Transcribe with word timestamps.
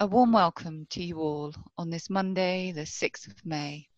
A 0.00 0.06
warm 0.06 0.30
welcome 0.30 0.86
to 0.90 1.02
you 1.02 1.18
all 1.18 1.52
on 1.76 1.90
this 1.90 2.08
Monday, 2.08 2.70
the 2.70 2.82
6th 2.82 3.26
of 3.26 3.44
May. 3.44 3.88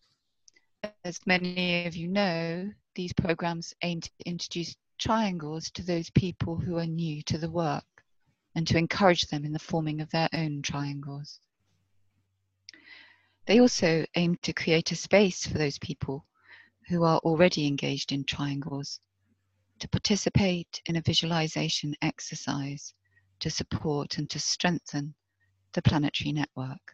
As 1.03 1.19
many 1.27 1.85
of 1.85 1.95
you 1.95 2.07
know, 2.07 2.71
these 2.95 3.13
programs 3.13 3.75
aim 3.83 4.01
to 4.01 4.09
introduce 4.25 4.75
triangles 4.97 5.69
to 5.69 5.83
those 5.83 6.09
people 6.09 6.55
who 6.55 6.79
are 6.79 6.87
new 6.87 7.21
to 7.25 7.37
the 7.37 7.51
work 7.51 7.85
and 8.55 8.65
to 8.65 8.79
encourage 8.79 9.27
them 9.27 9.45
in 9.45 9.51
the 9.53 9.59
forming 9.59 10.01
of 10.01 10.09
their 10.09 10.27
own 10.33 10.63
triangles. 10.63 11.39
They 13.45 13.59
also 13.59 14.03
aim 14.15 14.37
to 14.41 14.53
create 14.53 14.91
a 14.91 14.95
space 14.95 15.45
for 15.45 15.59
those 15.59 15.77
people 15.77 16.25
who 16.87 17.03
are 17.03 17.19
already 17.19 17.67
engaged 17.67 18.11
in 18.11 18.23
triangles 18.23 18.99
to 19.77 19.87
participate 19.87 20.81
in 20.87 20.95
a 20.95 21.01
visualization 21.01 21.93
exercise 22.01 22.91
to 23.41 23.51
support 23.51 24.17
and 24.17 24.27
to 24.31 24.39
strengthen 24.39 25.13
the 25.73 25.81
planetary 25.81 26.31
network. 26.31 26.93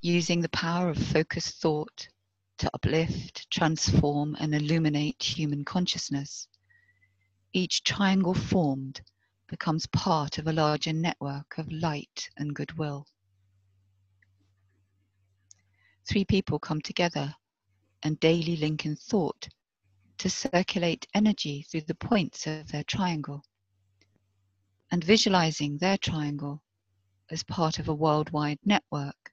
Using 0.00 0.40
the 0.40 0.48
power 0.48 0.90
of 0.90 0.98
focused 0.98 1.60
thought 1.60 2.08
to 2.58 2.70
uplift, 2.74 3.50
transform, 3.50 4.36
and 4.40 4.54
illuminate 4.54 5.22
human 5.22 5.64
consciousness, 5.64 6.48
each 7.52 7.84
triangle 7.84 8.34
formed 8.34 9.00
becomes 9.48 9.86
part 9.88 10.38
of 10.38 10.46
a 10.46 10.52
larger 10.52 10.92
network 10.92 11.58
of 11.58 11.70
light 11.70 12.30
and 12.36 12.54
goodwill. 12.54 13.06
Three 16.08 16.24
people 16.24 16.58
come 16.58 16.80
together 16.80 17.34
and 18.02 18.18
daily 18.18 18.56
link 18.56 18.86
in 18.86 18.96
thought 18.96 19.48
to 20.18 20.30
circulate 20.30 21.06
energy 21.14 21.62
through 21.62 21.82
the 21.82 21.94
points 21.94 22.46
of 22.46 22.70
their 22.72 22.84
triangle 22.84 23.44
and 24.92 25.02
visualizing 25.02 25.78
their 25.78 25.96
triangle 25.96 26.62
as 27.30 27.42
part 27.42 27.78
of 27.78 27.88
a 27.88 27.94
worldwide 27.94 28.58
network, 28.62 29.32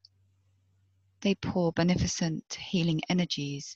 they 1.19 1.35
pour 1.35 1.73
beneficent 1.73 2.53
healing 2.53 3.01
energies 3.09 3.75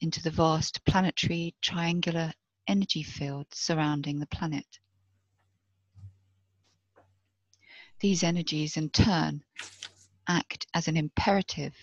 into 0.00 0.20
the 0.20 0.32
vast 0.32 0.84
planetary 0.84 1.54
triangular 1.62 2.32
energy 2.66 3.04
field 3.04 3.46
surrounding 3.52 4.18
the 4.18 4.26
planet. 4.26 4.66
These 8.00 8.24
energies, 8.24 8.76
in 8.76 8.90
turn, 8.90 9.44
act 10.26 10.66
as 10.74 10.88
an 10.88 10.96
imperative 10.96 11.76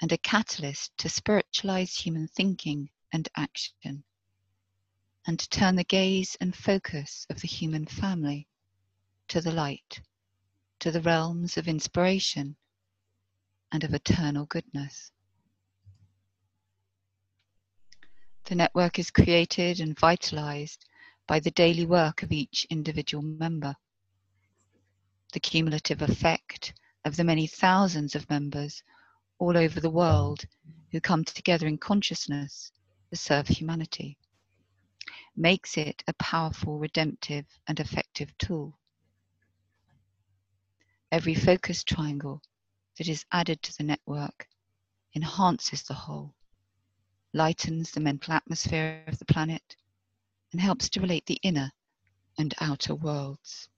and 0.00 0.12
a 0.12 0.18
catalyst 0.18 0.96
to 0.98 1.08
spiritualize 1.08 1.96
human 1.96 2.28
thinking 2.28 2.90
and 3.12 3.28
action 3.36 4.04
and 5.26 5.38
to 5.38 5.48
turn 5.48 5.76
the 5.76 5.84
gaze 5.84 6.36
and 6.40 6.54
focus 6.54 7.26
of 7.30 7.40
the 7.40 7.48
human 7.48 7.86
family 7.86 8.46
to 9.28 9.40
the 9.40 9.52
light, 9.52 10.00
to 10.78 10.90
the 10.90 11.00
realms 11.00 11.56
of 11.56 11.66
inspiration 11.66 12.56
and 13.72 13.84
of 13.84 13.94
eternal 13.94 14.44
goodness. 14.46 15.10
The 18.44 18.54
network 18.54 18.98
is 18.98 19.10
created 19.10 19.80
and 19.80 19.98
vitalized 19.98 20.84
by 21.26 21.40
the 21.40 21.50
daily 21.52 21.86
work 21.86 22.22
of 22.22 22.30
each 22.30 22.66
individual 22.68 23.22
member. 23.22 23.74
The 25.32 25.40
cumulative 25.40 26.02
effect 26.02 26.74
of 27.06 27.16
the 27.16 27.24
many 27.24 27.46
thousands 27.46 28.14
of 28.14 28.28
members 28.28 28.82
all 29.38 29.56
over 29.56 29.80
the 29.80 29.90
world 29.90 30.44
who 30.92 31.00
come 31.00 31.24
together 31.24 31.66
in 31.66 31.78
consciousness 31.78 32.70
to 33.10 33.16
serve 33.16 33.48
humanity 33.48 34.18
makes 35.36 35.76
it 35.76 36.02
a 36.06 36.12
powerful, 36.14 36.78
redemptive, 36.78 37.46
and 37.66 37.80
effective 37.80 38.36
tool. 38.38 38.78
Every 41.10 41.34
focus 41.34 41.84
triangle 41.84 42.42
that 42.98 43.08
is 43.08 43.24
added 43.32 43.62
to 43.62 43.76
the 43.76 43.84
network 43.84 44.48
enhances 45.14 45.82
the 45.82 45.94
whole, 45.94 46.34
lightens 47.32 47.90
the 47.90 48.00
mental 48.00 48.34
atmosphere 48.34 49.04
of 49.06 49.18
the 49.18 49.24
planet, 49.24 49.76
and 50.52 50.60
helps 50.60 50.88
to 50.90 51.00
relate 51.00 51.26
the 51.26 51.40
inner 51.42 51.72
and 52.38 52.54
outer 52.60 52.94
worlds. 52.94 53.68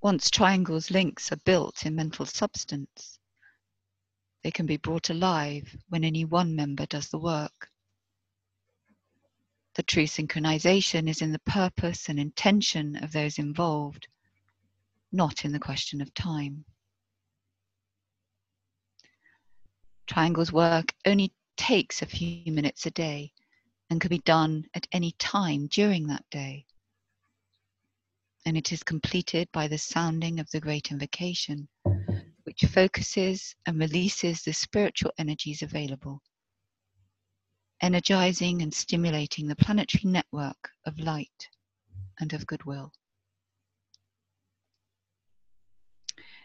Once 0.00 0.30
triangles 0.30 0.90
links 0.90 1.30
are 1.30 1.36
built 1.44 1.86
in 1.86 1.94
mental 1.94 2.26
substance, 2.26 3.20
they 4.42 4.50
can 4.50 4.66
be 4.66 4.76
brought 4.76 5.10
alive 5.10 5.76
when 5.88 6.04
any 6.04 6.24
one 6.24 6.54
member 6.54 6.86
does 6.86 7.08
the 7.08 7.18
work. 7.18 7.68
The 9.74 9.82
true 9.82 10.04
synchronization 10.04 11.08
is 11.08 11.22
in 11.22 11.32
the 11.32 11.38
purpose 11.40 12.08
and 12.08 12.18
intention 12.18 12.96
of 12.96 13.12
those 13.12 13.38
involved, 13.38 14.08
not 15.10 15.44
in 15.44 15.52
the 15.52 15.60
question 15.60 16.02
of 16.02 16.12
time. 16.12 16.64
Triangles 20.06 20.52
work 20.52 20.92
only 21.06 21.32
takes 21.56 22.02
a 22.02 22.06
few 22.06 22.52
minutes 22.52 22.84
a 22.84 22.90
day 22.90 23.32
and 23.88 24.00
can 24.00 24.08
be 24.08 24.18
done 24.18 24.64
at 24.74 24.86
any 24.92 25.12
time 25.12 25.68
during 25.68 26.08
that 26.08 26.24
day. 26.30 26.66
And 28.44 28.56
it 28.56 28.72
is 28.72 28.82
completed 28.82 29.48
by 29.52 29.68
the 29.68 29.78
sounding 29.78 30.40
of 30.40 30.50
the 30.50 30.60
great 30.60 30.90
invocation 30.90 31.68
which 32.52 32.70
focuses 32.70 33.56
and 33.64 33.78
releases 33.78 34.42
the 34.42 34.52
spiritual 34.52 35.10
energies 35.16 35.62
available, 35.62 36.20
energizing 37.80 38.60
and 38.60 38.74
stimulating 38.74 39.46
the 39.46 39.56
planetary 39.56 40.04
network 40.04 40.68
of 40.84 40.98
light 40.98 41.48
and 42.20 42.34
of 42.34 42.46
goodwill. 42.46 42.92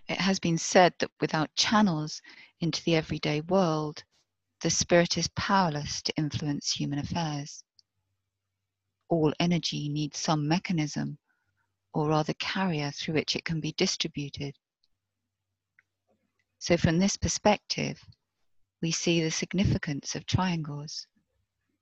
It 0.07 0.17
has 0.17 0.39
been 0.39 0.57
said 0.57 0.93
that 0.99 1.11
without 1.19 1.53
channels 1.55 2.21
into 2.61 2.81
the 2.85 2.95
everyday 2.95 3.41
world, 3.41 4.01
the 4.61 4.69
spirit 4.69 5.17
is 5.17 5.27
powerless 5.35 6.01
to 6.03 6.13
influence 6.15 6.71
human 6.71 6.99
affairs. 6.99 7.65
All 9.09 9.33
energy 9.41 9.89
needs 9.89 10.19
some 10.19 10.47
mechanism, 10.47 11.17
or 11.93 12.07
rather 12.07 12.33
carrier, 12.35 12.91
through 12.91 13.15
which 13.15 13.35
it 13.35 13.43
can 13.43 13.59
be 13.59 13.73
distributed. 13.73 14.55
So, 16.59 16.75
from 16.75 16.97
this 16.97 17.17
perspective, 17.17 18.03
we 18.81 18.91
see 18.91 19.21
the 19.21 19.31
significance 19.31 20.15
of 20.15 20.25
triangles. 20.25 21.07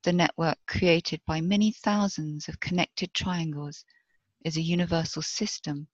The 0.03 0.13
network 0.13 0.57
created 0.67 1.21
by 1.25 1.41
many 1.41 1.71
thousands 1.71 2.49
of 2.49 2.59
connected 2.59 3.13
triangles 3.13 3.85
is 4.43 4.57
a 4.57 4.61
universal 4.61 5.21
system 5.21 5.87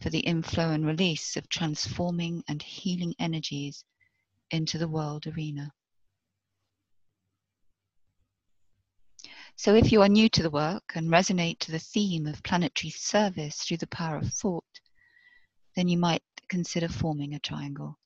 for 0.00 0.10
the 0.10 0.20
inflow 0.20 0.70
and 0.70 0.86
release 0.86 1.36
of 1.36 1.48
transforming 1.48 2.44
and 2.48 2.62
healing 2.62 3.14
energies 3.18 3.84
into 4.50 4.78
the 4.78 4.88
world 4.88 5.26
arena. 5.26 5.72
So, 9.56 9.74
if 9.74 9.90
you 9.90 10.02
are 10.02 10.08
new 10.08 10.28
to 10.28 10.42
the 10.42 10.50
work 10.50 10.92
and 10.94 11.08
resonate 11.08 11.58
to 11.60 11.72
the 11.72 11.78
theme 11.78 12.26
of 12.26 12.42
planetary 12.42 12.90
service 12.90 13.56
through 13.56 13.78
the 13.78 13.86
power 13.86 14.18
of 14.18 14.32
thought, 14.32 14.80
then 15.74 15.88
you 15.88 15.98
might 15.98 16.22
consider 16.48 16.88
forming 16.88 17.34
a 17.34 17.38
triangle. 17.38 17.98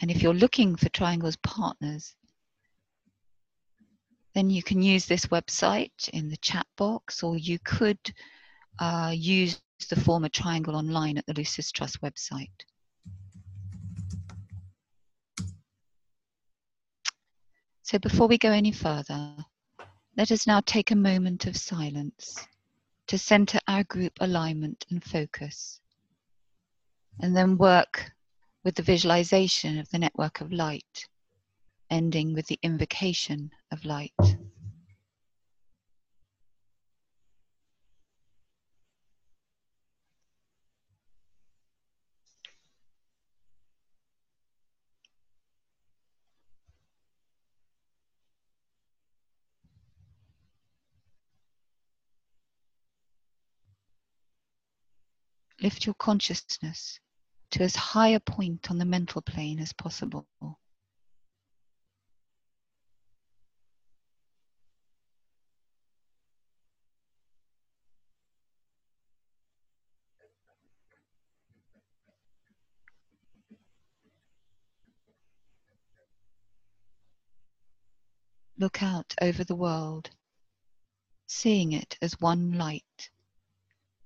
And 0.00 0.10
if 0.10 0.22
you're 0.22 0.34
looking 0.34 0.74
for 0.76 0.88
triangles 0.88 1.36
partners, 1.36 2.14
then 4.34 4.50
you 4.50 4.62
can 4.62 4.82
use 4.82 5.06
this 5.06 5.26
website 5.26 6.08
in 6.12 6.28
the 6.28 6.36
chat 6.38 6.66
box, 6.76 7.22
or 7.22 7.36
you 7.36 7.58
could 7.64 7.98
uh, 8.80 9.12
use 9.14 9.60
the 9.88 10.00
former 10.00 10.28
triangle 10.28 10.74
online 10.74 11.18
at 11.18 11.26
the 11.26 11.34
Lucis 11.34 11.70
Trust 11.70 12.00
website. 12.00 12.48
So 17.82 17.98
before 17.98 18.26
we 18.26 18.38
go 18.38 18.50
any 18.50 18.72
further, 18.72 19.36
let 20.16 20.30
us 20.30 20.46
now 20.46 20.60
take 20.64 20.90
a 20.90 20.96
moment 20.96 21.46
of 21.46 21.56
silence 21.56 22.46
to 23.12 23.18
center 23.18 23.58
our 23.68 23.84
group 23.84 24.14
alignment 24.20 24.86
and 24.88 25.04
focus, 25.04 25.82
and 27.20 27.36
then 27.36 27.58
work 27.58 28.10
with 28.64 28.74
the 28.74 28.82
visualization 28.82 29.78
of 29.78 29.86
the 29.90 29.98
network 29.98 30.40
of 30.40 30.50
light, 30.50 31.06
ending 31.90 32.32
with 32.32 32.46
the 32.46 32.58
invocation 32.62 33.50
of 33.70 33.84
light. 33.84 34.38
Lift 55.62 55.86
your 55.86 55.94
consciousness 55.94 56.98
to 57.52 57.62
as 57.62 57.76
high 57.76 58.08
a 58.08 58.18
point 58.18 58.68
on 58.68 58.78
the 58.78 58.84
mental 58.84 59.22
plane 59.22 59.60
as 59.60 59.72
possible. 59.72 60.26
Look 78.58 78.82
out 78.82 79.14
over 79.20 79.44
the 79.44 79.54
world, 79.54 80.10
seeing 81.28 81.70
it 81.70 81.98
as 82.02 82.20
one 82.20 82.58
light 82.58 83.10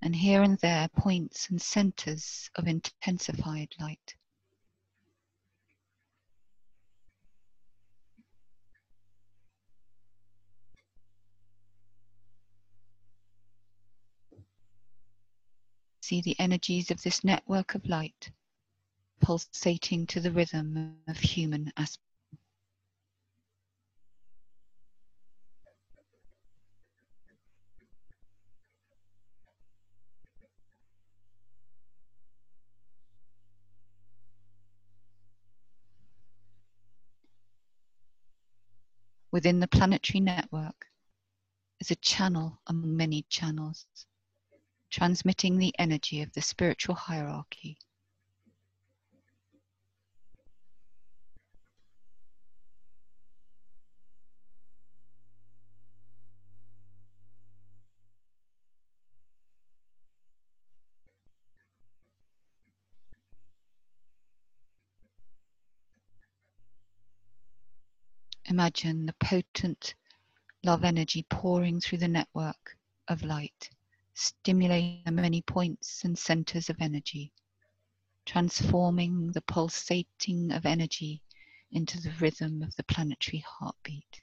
and 0.06 0.14
here 0.14 0.44
and 0.44 0.56
there 0.58 0.86
points 0.96 1.50
and 1.50 1.60
centers 1.60 2.48
of 2.54 2.68
intensified 2.68 3.74
light. 3.80 4.14
See 16.02 16.20
the 16.20 16.36
energies 16.38 16.92
of 16.92 17.02
this 17.02 17.24
network 17.24 17.74
of 17.74 17.84
light 17.84 18.30
pulsating 19.20 20.06
to 20.06 20.20
the 20.20 20.30
rhythm 20.30 20.98
of 21.08 21.16
human 21.16 21.72
aspect. 21.76 22.05
Within 39.36 39.60
the 39.60 39.68
planetary 39.68 40.20
network 40.20 40.86
is 41.78 41.90
a 41.90 41.96
channel 41.96 42.58
among 42.68 42.96
many 42.96 43.26
channels, 43.28 43.84
transmitting 44.88 45.58
the 45.58 45.74
energy 45.78 46.22
of 46.22 46.32
the 46.32 46.40
spiritual 46.40 46.94
hierarchy 46.94 47.76
Imagine 68.56 69.04
the 69.04 69.12
potent 69.20 69.94
love 70.64 70.82
energy 70.82 71.26
pouring 71.28 71.78
through 71.78 71.98
the 71.98 72.08
network 72.08 72.78
of 73.06 73.22
light, 73.22 73.68
stimulating 74.14 75.02
the 75.04 75.12
many 75.12 75.42
points 75.42 76.06
and 76.06 76.18
centers 76.18 76.70
of 76.70 76.80
energy, 76.80 77.34
transforming 78.24 79.30
the 79.32 79.42
pulsating 79.42 80.52
of 80.52 80.64
energy 80.64 81.20
into 81.70 82.00
the 82.00 82.12
rhythm 82.12 82.62
of 82.62 82.74
the 82.76 82.84
planetary 82.84 83.44
heartbeat. 83.46 84.22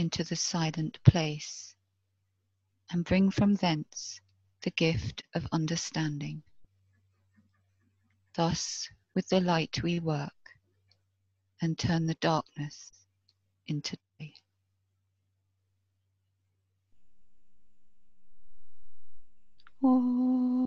into 0.00 0.24
the 0.24 0.34
silent 0.34 0.98
place 1.04 1.74
and 2.90 3.04
bring 3.04 3.30
from 3.30 3.54
thence 3.56 4.18
the 4.62 4.70
gift 4.70 5.22
of 5.34 5.46
understanding. 5.52 6.42
Thus, 8.34 8.88
with 9.14 9.28
the 9.28 9.42
light 9.42 9.82
we 9.82 10.00
work 10.00 10.32
and 11.60 11.78
turn 11.78 12.06
the 12.06 12.14
darkness 12.14 12.92
into 13.66 13.98
day. 14.18 14.32
Oh. 19.84 20.66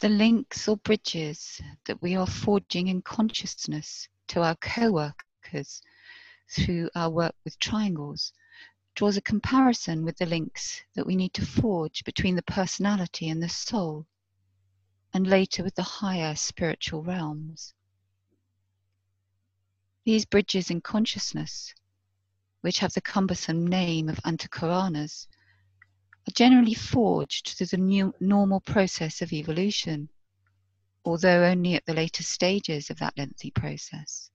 The 0.00 0.08
links 0.08 0.68
or 0.68 0.76
bridges 0.76 1.60
that 1.86 2.00
we 2.00 2.14
are 2.14 2.26
forging 2.26 2.86
in 2.86 3.02
consciousness 3.02 4.08
to 4.28 4.42
our 4.42 4.54
co 4.54 4.92
workers 4.92 5.82
through 6.48 6.90
our 6.94 7.10
work 7.10 7.34
with 7.42 7.58
triangles 7.58 8.32
draws 8.94 9.16
a 9.16 9.20
comparison 9.20 10.04
with 10.04 10.16
the 10.16 10.26
links 10.26 10.84
that 10.94 11.04
we 11.04 11.16
need 11.16 11.34
to 11.34 11.44
forge 11.44 12.04
between 12.04 12.36
the 12.36 12.42
personality 12.42 13.28
and 13.28 13.42
the 13.42 13.48
soul, 13.48 14.06
and 15.12 15.26
later 15.26 15.64
with 15.64 15.74
the 15.74 15.82
higher 15.82 16.36
spiritual 16.36 17.02
realms. 17.02 17.74
These 20.04 20.26
bridges 20.26 20.70
in 20.70 20.80
consciousness, 20.80 21.74
which 22.60 22.78
have 22.78 22.94
the 22.94 23.00
cumbersome 23.00 23.66
name 23.66 24.08
of 24.08 24.20
antahkaranas, 24.24 25.26
are 26.28 26.32
generally 26.32 26.74
forged 26.74 27.54
through 27.56 27.68
the 27.68 27.78
new 27.78 28.14
normal 28.20 28.60
process 28.60 29.22
of 29.22 29.32
evolution, 29.32 30.10
although 31.02 31.44
only 31.44 31.74
at 31.74 31.86
the 31.86 31.94
later 31.94 32.22
stages 32.22 32.90
of 32.90 32.98
that 32.98 33.16
lengthy 33.16 33.50
process. 33.50 34.30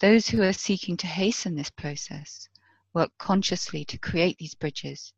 Those 0.00 0.26
who 0.26 0.42
are 0.42 0.54
seeking 0.54 0.96
to 0.98 1.06
hasten 1.06 1.54
this 1.54 1.68
process 1.68 2.48
work 2.94 3.10
consciously 3.18 3.84
to 3.84 3.98
create 3.98 4.38
these 4.38 4.54
bridges 4.54 5.12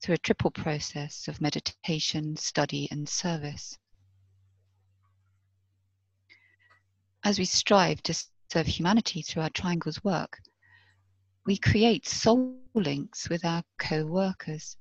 through 0.00 0.14
a 0.14 0.18
triple 0.18 0.52
process 0.52 1.26
of 1.26 1.40
meditation, 1.40 2.36
study, 2.36 2.86
and 2.92 3.08
service. 3.08 3.76
As 7.24 7.40
we 7.40 7.44
strive 7.44 8.04
to 8.04 8.14
serve 8.52 8.68
humanity 8.68 9.22
through 9.22 9.42
our 9.42 9.50
triangles 9.50 10.04
work, 10.04 10.38
we 11.44 11.56
create 11.56 12.06
soul 12.06 12.56
links 12.80 13.28
with 13.28 13.44
our 13.44 13.62
co 13.78 14.04
workers, 14.06 14.76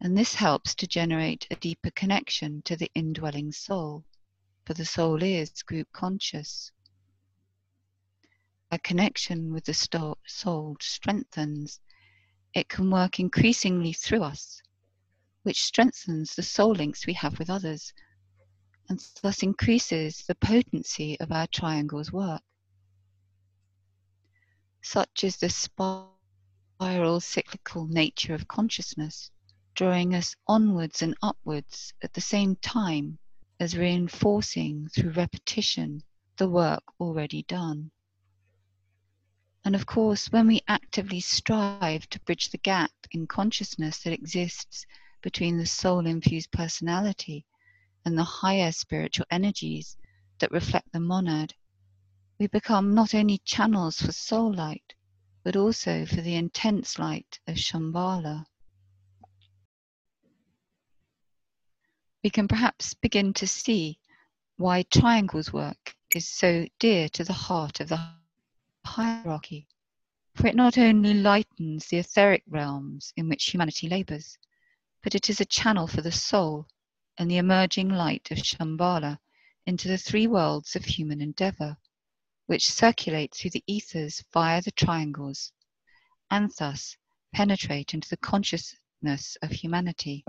and 0.00 0.16
this 0.16 0.34
helps 0.34 0.74
to 0.74 0.86
generate 0.86 1.46
a 1.50 1.56
deeper 1.56 1.90
connection 1.90 2.62
to 2.62 2.76
the 2.76 2.90
indwelling 2.94 3.52
soul, 3.52 4.04
for 4.64 4.74
the 4.74 4.84
soul 4.84 5.22
is 5.22 5.62
group 5.62 5.88
conscious. 5.92 6.72
A 8.70 8.78
connection 8.78 9.52
with 9.52 9.64
the 9.64 9.74
soul 10.26 10.76
strengthens, 10.80 11.80
it 12.54 12.68
can 12.68 12.90
work 12.90 13.20
increasingly 13.20 13.92
through 13.92 14.22
us, 14.22 14.62
which 15.42 15.64
strengthens 15.64 16.34
the 16.34 16.42
soul 16.42 16.72
links 16.72 17.06
we 17.06 17.12
have 17.14 17.38
with 17.38 17.50
others, 17.50 17.92
and 18.88 19.04
thus 19.22 19.42
increases 19.42 20.24
the 20.26 20.34
potency 20.34 21.18
of 21.20 21.32
our 21.32 21.46
triangle's 21.46 22.12
work 22.12 22.42
such 24.84 25.24
is 25.24 25.38
the 25.38 25.48
spiral 26.84 27.18
cyclical 27.18 27.86
nature 27.86 28.34
of 28.34 28.46
consciousness, 28.46 29.30
drawing 29.74 30.14
us 30.14 30.36
onwards 30.46 31.00
and 31.00 31.16
upwards 31.22 31.94
at 32.02 32.12
the 32.12 32.20
same 32.20 32.54
time 32.56 33.18
as 33.58 33.74
reinforcing 33.74 34.86
through 34.88 35.10
repetition 35.12 36.02
the 36.36 36.46
work 36.46 36.82
already 37.00 37.42
done. 37.44 37.90
And 39.64 39.74
of 39.74 39.86
course, 39.86 40.30
when 40.30 40.46
we 40.46 40.60
actively 40.68 41.20
strive 41.20 42.06
to 42.10 42.20
bridge 42.20 42.50
the 42.50 42.58
gap 42.58 42.92
in 43.12 43.26
consciousness 43.26 44.02
that 44.02 44.12
exists 44.12 44.84
between 45.22 45.56
the 45.56 45.64
soul 45.64 46.06
infused 46.06 46.50
personality 46.50 47.46
and 48.04 48.18
the 48.18 48.24
higher 48.24 48.72
spiritual 48.72 49.24
energies 49.30 49.96
that 50.38 50.52
reflect 50.52 50.92
the 50.92 51.00
monad, 51.00 51.54
we 52.38 52.46
become 52.46 52.92
not 52.92 53.14
only 53.14 53.38
channels 53.38 54.02
for 54.02 54.12
soul 54.12 54.52
light, 54.52 54.93
but 55.44 55.56
also 55.56 56.06
for 56.06 56.22
the 56.22 56.34
intense 56.34 56.98
light 56.98 57.38
of 57.46 57.56
Shambhala. 57.56 58.46
We 62.24 62.30
can 62.30 62.48
perhaps 62.48 62.94
begin 62.94 63.34
to 63.34 63.46
see 63.46 63.98
why 64.56 64.84
triangles 64.84 65.52
work 65.52 65.94
is 66.14 66.26
so 66.26 66.66
dear 66.78 67.10
to 67.10 67.24
the 67.24 67.34
heart 67.34 67.80
of 67.80 67.90
the 67.90 68.00
hierarchy, 68.86 69.68
for 70.34 70.46
it 70.46 70.56
not 70.56 70.78
only 70.78 71.12
lightens 71.12 71.88
the 71.88 71.98
etheric 71.98 72.42
realms 72.48 73.12
in 73.16 73.28
which 73.28 73.44
humanity 73.44 73.88
labours, 73.88 74.38
but 75.02 75.14
it 75.14 75.28
is 75.28 75.40
a 75.40 75.44
channel 75.44 75.86
for 75.86 76.00
the 76.00 76.12
soul 76.12 76.66
and 77.18 77.30
the 77.30 77.36
emerging 77.36 77.90
light 77.90 78.30
of 78.30 78.38
Shambhala 78.38 79.18
into 79.66 79.88
the 79.88 79.98
three 79.98 80.26
worlds 80.26 80.74
of 80.74 80.86
human 80.86 81.20
endeavour, 81.20 81.76
which 82.46 82.70
circulate 82.70 83.34
through 83.34 83.50
the 83.50 83.64
ethers 83.66 84.22
via 84.32 84.60
the 84.62 84.70
triangles, 84.72 85.52
and 86.30 86.50
thus 86.58 86.96
penetrate 87.32 87.94
into 87.94 88.08
the 88.08 88.16
consciousness 88.18 89.36
of 89.42 89.50
humanity. 89.50 90.24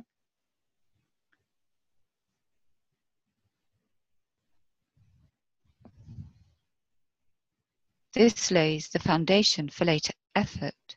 This 8.14 8.50
lays 8.50 8.88
the 8.88 9.00
foundation 9.00 9.68
for 9.68 9.84
later 9.84 10.14
effort, 10.36 10.96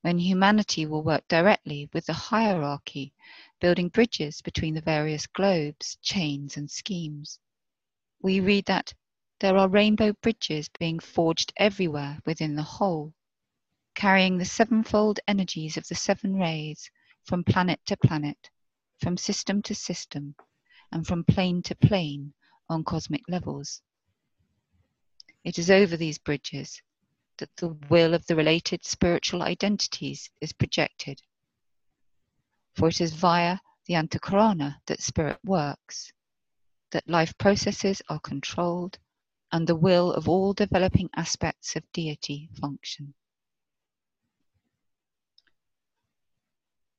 when 0.00 0.18
humanity 0.18 0.86
will 0.86 1.02
work 1.02 1.28
directly 1.28 1.90
with 1.92 2.06
the 2.06 2.14
hierarchy, 2.14 3.12
building 3.60 3.88
bridges 3.88 4.40
between 4.40 4.74
the 4.74 4.80
various 4.80 5.26
globes, 5.26 5.98
chains, 6.00 6.56
and 6.56 6.70
schemes. 6.70 7.38
We 8.22 8.40
read 8.40 8.64
that 8.64 8.94
there 9.40 9.56
are 9.56 9.68
rainbow 9.68 10.12
bridges 10.12 10.68
being 10.78 10.98
forged 10.98 11.52
everywhere 11.56 12.20
within 12.24 12.54
the 12.54 12.62
whole, 12.62 13.12
carrying 13.94 14.38
the 14.38 14.44
sevenfold 14.44 15.18
energies 15.26 15.76
of 15.76 15.86
the 15.88 15.94
seven 15.94 16.36
rays 16.36 16.90
from 17.24 17.42
planet 17.42 17.80
to 17.86 17.96
planet, 17.96 18.50
from 19.00 19.16
system 19.16 19.60
to 19.62 19.74
system, 19.74 20.34
and 20.92 21.06
from 21.06 21.24
plane 21.24 21.62
to 21.62 21.74
plane 21.74 22.32
on 22.68 22.84
cosmic 22.84 23.22
levels. 23.28 23.82
It 25.42 25.58
is 25.58 25.70
over 25.70 25.96
these 25.96 26.18
bridges 26.18 26.80
that 27.38 27.54
the 27.56 27.76
will 27.90 28.14
of 28.14 28.24
the 28.26 28.36
related 28.36 28.84
spiritual 28.84 29.42
identities 29.42 30.30
is 30.40 30.52
projected. 30.52 31.20
For 32.76 32.88
it 32.88 33.00
is 33.00 33.12
via 33.12 33.58
the 33.86 33.94
antahkarana 33.94 34.76
that 34.86 35.02
spirit 35.02 35.38
works, 35.44 36.12
that 36.92 37.08
life 37.08 37.36
processes 37.36 38.00
are 38.08 38.20
controlled, 38.20 38.98
and 39.54 39.68
the 39.68 39.76
will 39.76 40.12
of 40.12 40.28
all 40.28 40.52
developing 40.52 41.08
aspects 41.14 41.76
of 41.76 41.92
deity 41.92 42.50
function. 42.60 43.14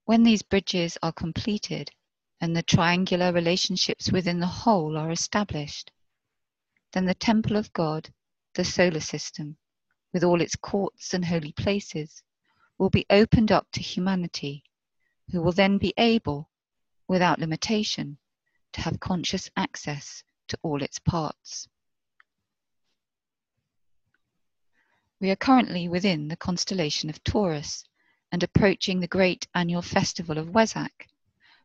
When 0.06 0.24
these 0.24 0.42
bridges 0.42 0.98
are 1.04 1.12
completed 1.12 1.92
and 2.40 2.56
the 2.56 2.64
triangular 2.64 3.34
relationships 3.34 4.10
within 4.10 4.40
the 4.40 4.48
whole 4.48 4.96
are 4.96 5.12
established, 5.12 5.92
then 6.94 7.04
the 7.04 7.14
temple 7.14 7.58
of 7.58 7.74
God 7.74 8.14
the 8.54 8.64
solar 8.64 9.02
system, 9.02 9.58
with 10.14 10.24
all 10.24 10.40
its 10.40 10.56
courts 10.56 11.14
and 11.14 11.26
holy 11.26 11.52
places, 11.52 12.24
will 12.78 12.90
be 12.90 13.06
opened 13.10 13.52
up 13.52 13.68
to 13.74 13.82
humanity, 13.82 14.64
who 15.30 15.42
will 15.42 15.52
then 15.52 15.78
be 15.78 15.94
able, 15.98 16.50
without 17.06 17.38
limitation, 17.38 18.18
to 18.72 18.80
have 18.80 19.02
conscious 19.02 19.50
access 19.58 20.24
to 20.48 20.58
all 20.64 20.82
its 20.82 21.00
parts. 21.00 21.68
We 25.22 25.32
are 25.32 25.38
currently 25.38 25.88
within 25.88 26.28
the 26.28 26.36
constellation 26.36 27.10
of 27.10 27.24
Taurus 27.24 27.86
and 28.32 28.44
approaching 28.44 29.00
the 29.00 29.08
great 29.08 29.48
annual 29.56 29.82
festival 29.82 30.38
of 30.38 30.50
Wesak, 30.50 31.08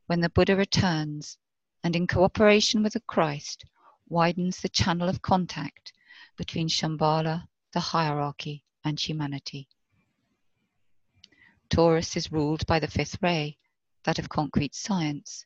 when 0.06 0.20
the 0.20 0.28
Buddha 0.28 0.54
returns 0.54 1.36
and, 1.82 1.96
in 1.96 2.06
cooperation 2.06 2.82
with 2.82 2.92
the 2.92 3.00
Christ, 3.00 3.64
widens 4.08 4.60
the 4.60 4.68
channel 4.68 5.08
of 5.08 5.22
contact 5.22 5.92
between 6.36 6.68
Shambhala, 6.68 7.48
the 7.72 7.80
hierarchy, 7.80 8.64
and 8.84 9.00
humanity. 9.00 9.68
Taurus 11.68 12.16
is 12.16 12.30
ruled 12.32 12.66
by 12.66 12.78
the 12.78 12.88
fifth 12.88 13.20
ray, 13.20 13.58
that 14.04 14.18
of 14.18 14.28
concrete 14.28 14.74
science, 14.74 15.44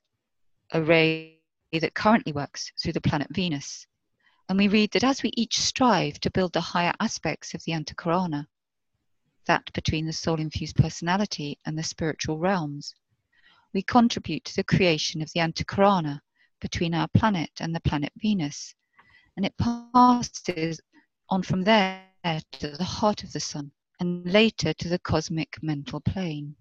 a 0.72 0.82
ray 0.82 1.40
that 1.72 1.94
currently 1.94 2.32
works 2.32 2.70
through 2.78 2.92
the 2.92 3.00
planet 3.00 3.28
Venus. 3.30 3.86
And 4.48 4.58
we 4.58 4.68
read 4.68 4.92
that 4.92 5.04
as 5.04 5.22
we 5.22 5.30
each 5.36 5.58
strive 5.58 6.20
to 6.20 6.30
build 6.30 6.52
the 6.52 6.60
higher 6.60 6.92
aspects 7.00 7.54
of 7.54 7.64
the 7.64 7.72
Antahkarana, 7.72 8.46
that 9.46 9.72
between 9.72 10.06
the 10.06 10.12
soul 10.12 10.38
infused 10.38 10.76
personality 10.76 11.58
and 11.64 11.78
the 11.78 11.82
spiritual 11.82 12.38
realms, 12.38 12.94
we 13.72 13.82
contribute 13.82 14.44
to 14.44 14.56
the 14.56 14.64
creation 14.64 15.22
of 15.22 15.32
the 15.32 15.40
Antahkarana 15.40 16.20
between 16.60 16.94
our 16.94 17.08
planet 17.08 17.50
and 17.60 17.74
the 17.74 17.80
planet 17.80 18.12
Venus, 18.16 18.74
and 19.36 19.44
it 19.44 19.54
passes 19.56 20.80
on 21.30 21.42
from 21.42 21.62
there 21.62 22.04
to 22.52 22.68
the 22.68 22.84
heart 22.84 23.24
of 23.24 23.32
the 23.32 23.40
sun 23.40 23.70
and 24.00 24.30
later 24.30 24.72
to 24.74 24.88
the 24.88 24.98
cosmic 24.98 25.62
mental 25.62 26.00
plane. 26.00 26.54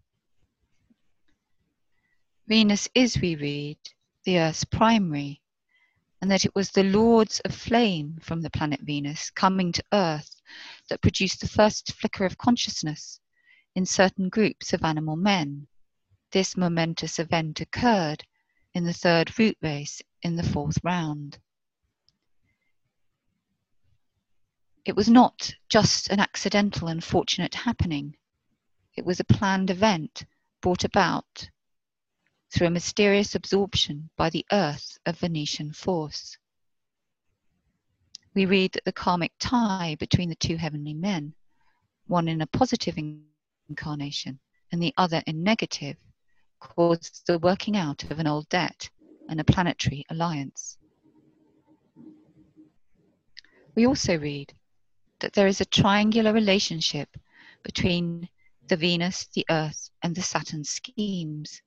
Venus 2.47 2.89
is, 2.95 3.19
we 3.21 3.35
read, 3.35 3.77
the 4.25 4.39
Earth's 4.39 4.63
primary, 4.63 5.41
and 6.23 6.31
that 6.31 6.45
it 6.45 6.55
was 6.55 6.71
the 6.71 6.85
lords 6.85 7.41
of 7.41 7.53
flame 7.53 8.17
from 8.21 8.41
the 8.41 8.49
planet 8.49 8.79
Venus 8.79 9.29
coming 9.29 9.73
to 9.73 9.83
Earth 9.91 10.41
that 10.87 11.01
produced 11.01 11.41
the 11.41 11.49
first 11.49 11.91
flicker 11.91 12.23
of 12.23 12.37
consciousness 12.37 13.19
in 13.75 13.85
certain 13.85 14.29
groups 14.29 14.71
of 14.71 14.85
animal 14.85 15.17
men. 15.17 15.67
This 16.31 16.55
momentous 16.55 17.19
event 17.19 17.59
occurred 17.59 18.23
in 18.73 18.85
the 18.85 18.93
third 18.93 19.37
root 19.37 19.57
race 19.61 20.01
in 20.21 20.37
the 20.37 20.43
fourth 20.43 20.77
round. 20.81 21.39
It 24.85 24.95
was 24.95 25.09
not 25.09 25.53
just 25.67 26.07
an 26.07 26.21
accidental 26.21 26.87
and 26.87 27.03
fortunate 27.03 27.53
happening. 27.53 28.15
It 28.95 29.03
was 29.03 29.19
a 29.19 29.25
planned 29.25 29.69
event 29.69 30.23
brought 30.61 30.85
about 30.85 31.49
through 32.53 32.67
a 32.67 32.71
mysterious 32.71 33.33
absorption 33.33 34.09
by 34.15 34.29
the 34.29 34.45
earth 34.51 34.99
of 35.07 35.17
Venetian 35.17 35.73
force. 35.73 36.37
We 38.35 38.45
read 38.45 38.73
that 38.73 38.85
the 38.85 38.91
karmic 38.91 39.31
tie 39.39 39.95
between 39.99 40.29
the 40.29 40.35
two 40.35 40.55
heavenly 40.55 40.93
men, 40.93 41.33
one 42.05 42.27
in 42.27 42.41
a 42.41 42.47
positive 42.47 42.95
incarnation 43.69 44.39
and 44.71 44.81
the 44.81 44.93
other 44.97 45.23
in 45.25 45.41
negative, 45.41 45.97
caused 46.59 47.25
the 47.25 47.39
working 47.39 47.75
out 47.75 48.03
of 48.11 48.19
an 48.19 48.27
old 48.27 48.47
debt 48.49 48.87
and 49.29 49.39
a 49.39 49.43
planetary 49.43 50.05
alliance. 50.09 50.77
We 53.75 53.87
also 53.87 54.19
read 54.19 54.53
that 55.19 55.33
there 55.33 55.47
is 55.47 55.59
a 55.59 55.65
triangular 55.65 56.33
relationship 56.33 57.09
between 57.63 58.29
the 58.67 58.77
Venus, 58.77 59.27
the 59.33 59.45
Earth, 59.49 59.89
and 60.03 60.15
the 60.15 60.21
Saturn 60.21 60.63
schemes. 60.63 61.61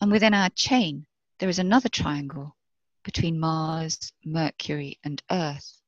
And 0.00 0.10
within 0.10 0.32
our 0.32 0.48
chain, 0.50 1.06
there 1.38 1.48
is 1.48 1.58
another 1.58 1.90
triangle 1.90 2.56
between 3.02 3.38
Mars, 3.38 4.12
Mercury, 4.24 4.98
and 5.04 5.22
Earth. 5.30 5.80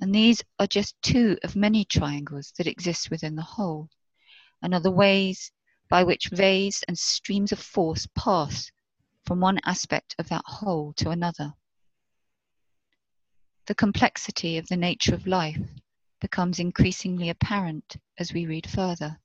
And 0.00 0.14
these 0.14 0.42
are 0.58 0.66
just 0.66 1.00
two 1.02 1.38
of 1.42 1.54
many 1.54 1.84
triangles 1.84 2.52
that 2.56 2.66
exist 2.66 3.10
within 3.10 3.36
the 3.36 3.42
whole, 3.42 3.90
and 4.62 4.74
are 4.74 4.80
the 4.80 4.90
ways 4.90 5.52
by 5.88 6.02
which 6.02 6.30
rays 6.32 6.82
and 6.88 6.98
streams 6.98 7.52
of 7.52 7.58
force 7.58 8.06
pass 8.14 8.70
from 9.24 9.40
one 9.40 9.60
aspect 9.64 10.14
of 10.18 10.28
that 10.28 10.44
whole 10.46 10.92
to 10.94 11.10
another. 11.10 11.52
The 13.66 13.74
complexity 13.74 14.56
of 14.58 14.66
the 14.68 14.76
nature 14.76 15.14
of 15.14 15.26
life 15.26 15.60
becomes 16.20 16.58
increasingly 16.58 17.28
apparent 17.28 17.96
as 18.18 18.32
we 18.32 18.46
read 18.46 18.68
further. 18.68 19.18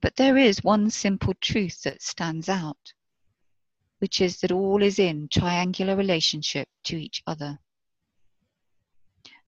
But 0.00 0.16
there 0.16 0.36
is 0.36 0.62
one 0.62 0.90
simple 0.90 1.34
truth 1.40 1.82
that 1.82 2.02
stands 2.02 2.48
out, 2.48 2.92
which 3.98 4.20
is 4.20 4.40
that 4.40 4.52
all 4.52 4.82
is 4.82 4.98
in 4.98 5.28
triangular 5.28 5.96
relationship 5.96 6.68
to 6.84 6.96
each 6.96 7.22
other. 7.26 7.58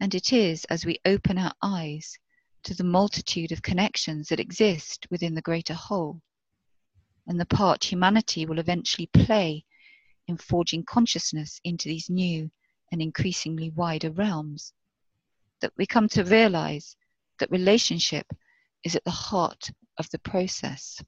And 0.00 0.14
it 0.14 0.32
is 0.32 0.64
as 0.66 0.84
we 0.84 0.98
open 1.04 1.38
our 1.38 1.52
eyes 1.62 2.18
to 2.64 2.74
the 2.74 2.84
multitude 2.84 3.52
of 3.52 3.62
connections 3.62 4.28
that 4.28 4.40
exist 4.40 5.06
within 5.10 5.34
the 5.34 5.42
greater 5.42 5.74
whole, 5.74 6.20
and 7.26 7.38
the 7.38 7.46
part 7.46 7.84
humanity 7.84 8.46
will 8.46 8.58
eventually 8.58 9.08
play 9.12 9.64
in 10.26 10.36
forging 10.36 10.84
consciousness 10.84 11.60
into 11.64 11.88
these 11.88 12.10
new 12.10 12.50
and 12.92 13.00
increasingly 13.00 13.70
wider 13.70 14.10
realms, 14.10 14.72
that 15.60 15.72
we 15.76 15.86
come 15.86 16.08
to 16.08 16.24
realize 16.24 16.96
that 17.38 17.50
relationship 17.50 18.26
is 18.84 18.96
at 18.96 19.04
the 19.04 19.10
heart 19.10 19.70
of 19.98 20.08
the 20.10 20.18
process. 20.20 21.02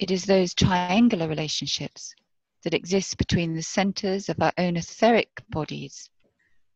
It 0.00 0.10
is 0.10 0.24
those 0.24 0.54
triangular 0.54 1.28
relationships 1.28 2.14
that 2.62 2.72
exist 2.72 3.18
between 3.18 3.54
the 3.54 3.62
centers 3.62 4.30
of 4.30 4.40
our 4.40 4.54
own 4.56 4.78
etheric 4.78 5.42
bodies, 5.50 6.08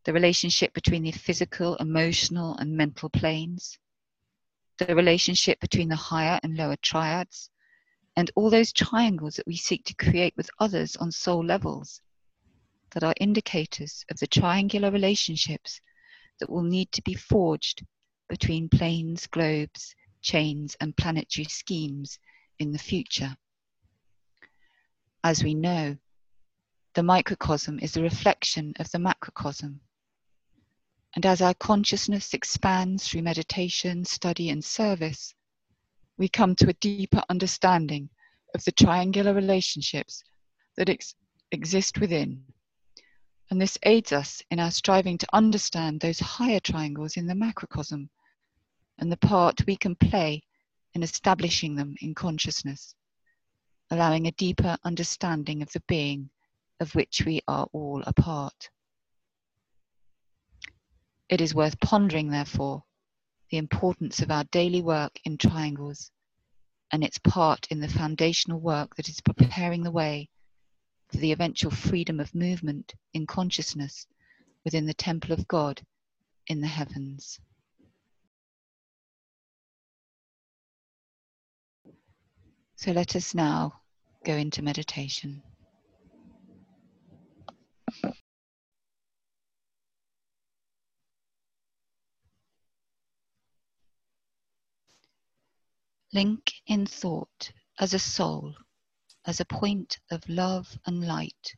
the 0.05 0.13
relationship 0.13 0.75
between 0.75 1.05
the 1.05 1.11
physical, 1.11 1.75
emotional, 1.77 2.55
and 2.59 2.77
mental 2.77 3.09
planes, 3.09 3.79
the 4.77 4.95
relationship 4.95 5.59
between 5.61 5.89
the 5.89 5.97
higher 5.97 6.39
and 6.43 6.55
lower 6.59 6.77
triads, 6.77 7.49
and 8.15 8.31
all 8.35 8.51
those 8.51 8.75
triangles 8.75 9.37
that 9.37 9.47
we 9.47 9.57
seek 9.57 9.87
to 9.87 9.95
create 9.95 10.37
with 10.37 10.51
others 10.61 10.95
on 10.97 11.11
soul 11.11 11.43
levels 11.43 12.03
that 12.91 13.05
are 13.05 13.15
indicators 13.19 14.05
of 14.11 14.19
the 14.19 14.27
triangular 14.27 14.91
relationships 14.91 15.81
that 16.41 16.51
will 16.51 16.63
need 16.63 16.93
to 16.93 17.01
be 17.01 17.15
forged 17.15 17.87
between 18.29 18.69
planes, 18.69 19.27
globes, 19.27 19.95
chains, 20.21 20.77
and 20.79 20.95
planetary 20.95 21.47
schemes 21.47 22.19
in 22.59 22.73
the 22.73 22.79
future. 22.79 23.37
As 25.23 25.43
we 25.43 25.55
know, 25.55 25.97
the 26.95 27.03
microcosm 27.03 27.79
is 27.81 27.97
a 27.97 28.03
reflection 28.03 28.73
of 28.79 28.91
the 28.91 28.99
macrocosm. 28.99 29.81
And 31.15 31.27
as 31.27 31.41
our 31.41 31.55
consciousness 31.55 32.35
expands 32.35 33.09
through 33.09 33.23
meditation, 33.23 34.05
study, 34.05 34.51
and 34.51 34.65
service, 34.65 35.35
we 36.19 36.29
come 36.29 36.55
to 36.57 36.69
a 36.69 36.75
deeper 36.75 37.23
understanding 37.29 38.11
of 38.55 38.65
the 38.65 38.73
triangular 38.73 39.35
relationships 39.35 40.23
that 40.77 40.89
ex- 40.89 41.15
exist 41.51 41.99
within. 41.99 42.45
And 43.51 43.61
this 43.61 43.79
aids 43.83 44.13
us 44.13 44.43
in 44.51 44.61
our 44.61 44.71
striving 44.71 45.19
to 45.19 45.27
understand 45.33 46.01
those 46.01 46.21
higher 46.21 46.61
triangles 46.61 47.17
in 47.17 47.27
the 47.27 47.35
macrocosm 47.35 48.09
and 48.99 49.11
the 49.11 49.17
part 49.17 49.67
we 49.67 49.77
can 49.77 49.97
play 49.97 50.43
in 50.95 51.03
establishing 51.03 51.75
them 51.75 51.97
in 52.01 52.15
consciousness, 52.15 52.95
allowing 53.91 54.27
a 54.27 54.33
deeper 54.33 54.77
understanding 54.85 55.63
of 55.63 55.73
the 55.73 55.83
being 55.89 56.31
of 56.81 56.95
which 56.95 57.23
we 57.25 57.41
are 57.49 57.69
all 57.73 58.03
a 58.07 58.13
part. 58.13 58.71
It 61.29 61.41
is 61.41 61.55
worth 61.55 61.81
pondering, 61.81 62.31
therefore, 62.31 62.85
the 63.51 63.57
importance 63.57 64.21
of 64.21 64.31
our 64.31 64.45
daily 64.45 64.83
work 64.83 65.19
in 65.25 65.39
triangles 65.39 66.11
and 66.93 67.03
its 67.03 67.19
part 67.19 67.67
in 67.71 67.81
the 67.81 67.89
foundational 67.89 68.61
work 68.61 68.95
that 68.97 69.09
is 69.09 69.21
preparing 69.21 69.83
the 69.83 69.91
way 69.91 70.29
for 71.09 71.17
the 71.19 71.33
eventual 71.33 71.71
freedom 71.71 72.21
of 72.21 72.35
movement 72.35 72.95
in 73.13 73.27
consciousness 73.27 74.07
within 74.65 74.87
the 74.87 74.95
temple 74.95 75.33
of 75.33 75.49
God 75.49 75.85
in 76.47 76.61
the 76.61 76.67
heavens. 76.67 77.41
So 82.85 82.93
let 82.93 83.17
us 83.17 83.35
now 83.35 83.81
go 84.27 84.37
into 84.37 84.61
meditation. 84.61 85.43
Link 96.13 96.53
in 96.67 96.85
thought 96.85 97.53
as 97.81 97.95
a 97.95 97.99
soul, 97.99 98.55
as 99.25 99.41
a 99.41 99.47
point 99.47 99.99
of 100.11 100.29
love 100.29 100.79
and 100.85 101.07
light 101.07 101.55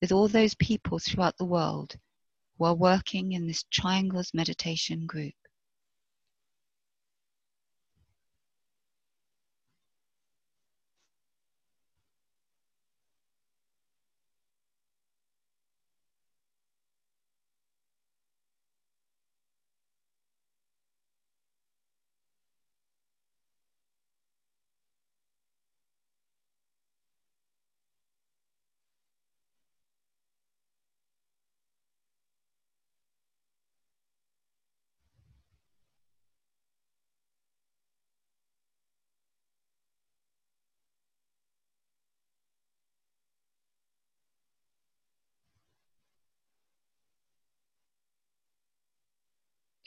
with 0.00 0.10
all 0.10 0.26
those 0.26 0.56
people 0.56 0.98
throughout 0.98 1.38
the 1.38 1.44
world 1.44 1.94
who 2.58 2.64
are 2.64 2.74
working 2.74 3.34
in 3.34 3.46
this 3.46 3.62
Triangles 3.70 4.34
Meditation 4.34 5.06
group. 5.06 5.34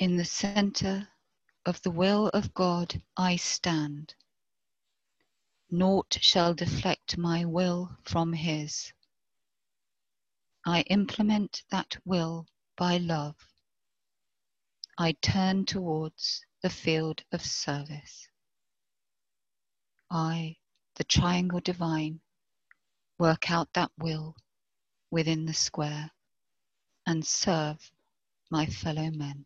In 0.01 0.17
the 0.17 0.25
center 0.25 1.07
of 1.63 1.79
the 1.83 1.91
will 1.91 2.29
of 2.29 2.55
God 2.55 3.03
I 3.15 3.35
stand. 3.35 4.15
Naught 5.69 6.17
shall 6.19 6.55
deflect 6.55 7.19
my 7.19 7.45
will 7.45 7.95
from 8.01 8.33
His. 8.33 8.93
I 10.65 10.81
implement 10.89 11.61
that 11.69 11.97
will 12.03 12.47
by 12.75 12.97
love. 12.97 13.35
I 14.97 15.11
turn 15.11 15.65
towards 15.65 16.43
the 16.63 16.71
field 16.71 17.23
of 17.31 17.45
service. 17.45 18.27
I, 20.09 20.57
the 20.95 21.03
triangle 21.03 21.59
divine, 21.59 22.21
work 23.19 23.51
out 23.51 23.71
that 23.73 23.91
will 23.99 24.35
within 25.11 25.45
the 25.45 25.53
square 25.53 26.09
and 27.05 27.23
serve 27.23 27.91
my 28.49 28.65
fellow 28.65 29.11
men. 29.11 29.45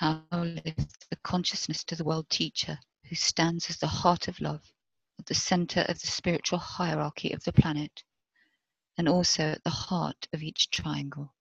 Now 0.00 0.24
lift 0.32 1.10
the 1.10 1.16
consciousness 1.24 1.82
to 1.84 1.96
the 1.96 2.04
world 2.04 2.30
teacher 2.30 2.78
who 3.08 3.16
stands 3.16 3.68
as 3.68 3.78
the 3.78 3.88
heart 3.88 4.28
of 4.28 4.40
love 4.40 4.72
at 5.18 5.26
the 5.26 5.34
center 5.34 5.80
of 5.88 6.00
the 6.00 6.06
spiritual 6.06 6.60
hierarchy 6.60 7.32
of 7.32 7.42
the 7.42 7.52
planet 7.52 8.04
and 8.96 9.08
also 9.08 9.42
at 9.42 9.64
the 9.64 9.70
heart 9.70 10.28
of 10.32 10.42
each 10.42 10.70
triangle. 10.70 11.34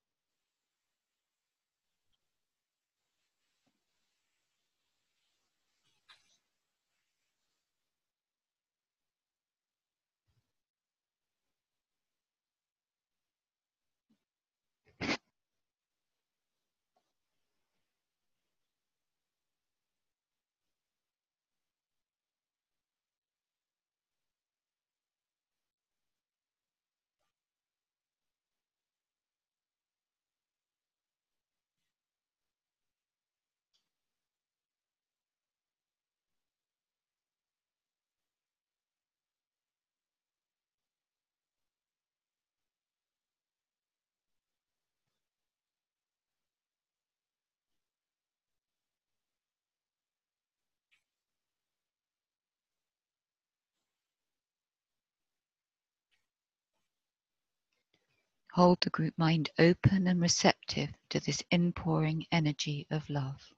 Hold 58.57 58.79
the 58.81 58.91
group 58.91 59.15
mind 59.17 59.51
open 59.59 60.07
and 60.07 60.21
receptive 60.21 60.89
to 61.11 61.21
this 61.21 61.43
inpouring 61.51 62.25
energy 62.33 62.87
of 62.91 63.09
love. 63.09 63.53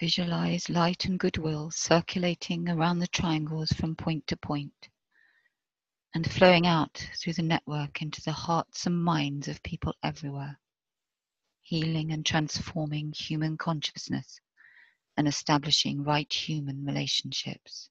Visualize 0.00 0.70
light 0.70 1.04
and 1.04 1.18
goodwill 1.18 1.70
circulating 1.70 2.70
around 2.70 3.00
the 3.00 3.06
triangles 3.06 3.70
from 3.70 3.94
point 3.94 4.26
to 4.28 4.34
point 4.34 4.88
and 6.14 6.32
flowing 6.32 6.66
out 6.66 7.06
through 7.18 7.34
the 7.34 7.42
network 7.42 8.00
into 8.00 8.22
the 8.22 8.32
hearts 8.32 8.86
and 8.86 9.04
minds 9.04 9.46
of 9.46 9.62
people 9.62 9.94
everywhere, 10.02 10.58
healing 11.60 12.12
and 12.12 12.24
transforming 12.24 13.12
human 13.12 13.58
consciousness 13.58 14.40
and 15.18 15.28
establishing 15.28 16.02
right 16.02 16.32
human 16.32 16.82
relationships. 16.86 17.90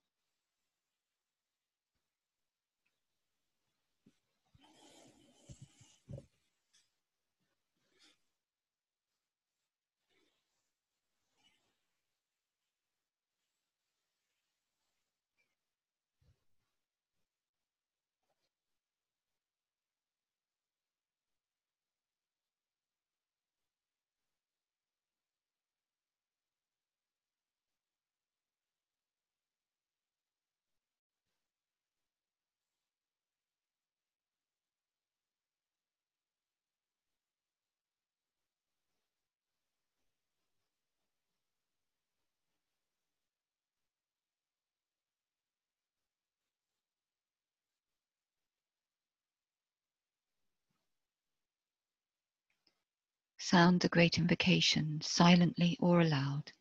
Sound 53.43 53.81
the 53.81 53.89
great 53.89 54.19
invocation 54.19 55.01
silently 55.01 55.75
or 55.79 55.99
aloud. 55.99 56.53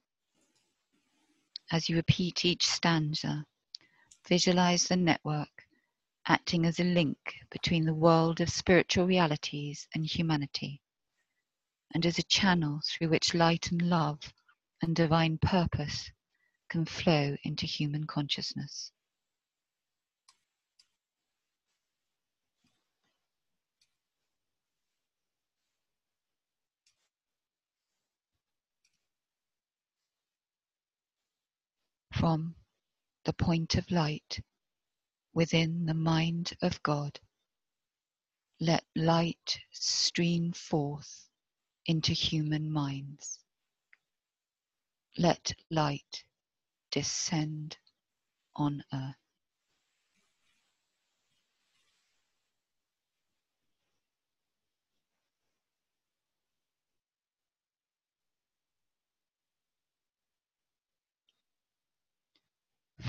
As 1.70 1.90
you 1.90 1.94
repeat 1.94 2.42
each 2.42 2.66
stanza, 2.66 3.44
visualize 4.26 4.88
the 4.88 4.96
network 4.96 5.68
acting 6.26 6.64
as 6.64 6.80
a 6.80 6.84
link 6.84 7.34
between 7.50 7.84
the 7.84 7.94
world 7.94 8.40
of 8.40 8.48
spiritual 8.48 9.06
realities 9.06 9.86
and 9.94 10.06
humanity, 10.06 10.80
and 11.92 12.06
as 12.06 12.18
a 12.18 12.24
channel 12.24 12.80
through 12.86 13.10
which 13.10 13.34
light 13.34 13.70
and 13.70 13.82
love 13.82 14.32
and 14.80 14.96
divine 14.96 15.36
purpose 15.36 16.10
can 16.70 16.86
flow 16.86 17.36
into 17.44 17.66
human 17.66 18.04
consciousness. 18.04 18.90
From 32.20 32.54
the 33.24 33.32
point 33.32 33.76
of 33.76 33.90
light 33.90 34.42
within 35.32 35.86
the 35.86 35.94
mind 35.94 36.52
of 36.60 36.82
God, 36.82 37.18
let 38.60 38.84
light 38.94 39.58
stream 39.72 40.52
forth 40.52 41.30
into 41.86 42.12
human 42.12 42.70
minds. 42.70 43.38
Let 45.16 45.54
light 45.70 46.24
descend 46.90 47.78
on 48.54 48.84
earth. 48.92 49.29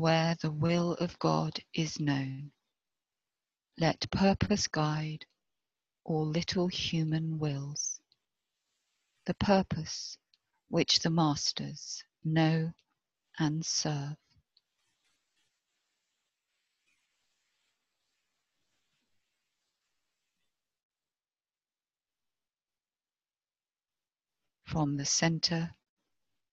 where 0.00 0.34
the 0.40 0.50
will 0.50 0.92
of 0.94 1.18
God 1.18 1.60
is 1.74 2.00
known, 2.00 2.50
let 3.76 4.10
purpose 4.10 4.66
guide 4.66 5.26
all 6.04 6.26
little 6.26 6.68
human 6.68 7.38
wills, 7.38 8.00
the 9.26 9.34
purpose 9.34 10.16
which 10.70 11.00
the 11.00 11.10
masters 11.10 12.02
know 12.24 12.72
and 13.38 13.66
serve. 13.66 14.16
From 24.64 24.96
the 24.96 25.04
center 25.04 25.74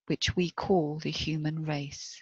which 0.07 0.35
we 0.35 0.49
call 0.49 0.99
the 0.99 1.11
human 1.11 1.63
race, 1.63 2.21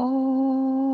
Oh. 0.00 0.87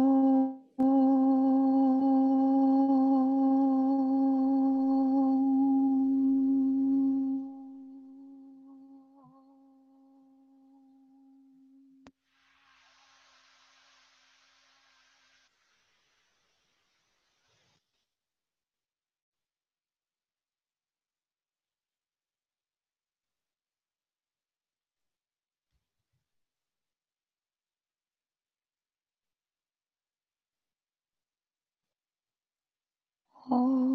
Oh. 33.57 33.94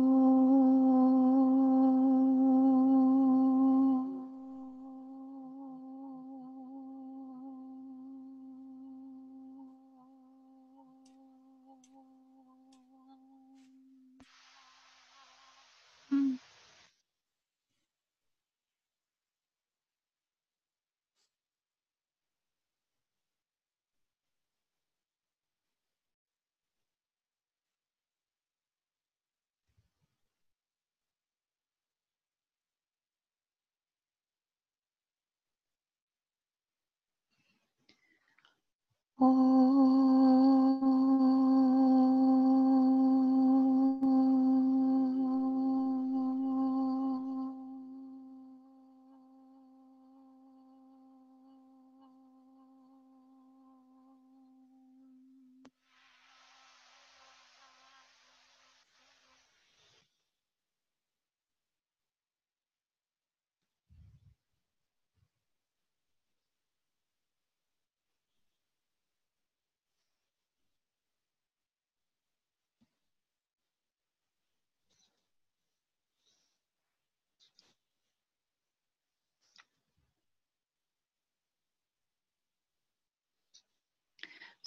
Oh. 39.22 39.89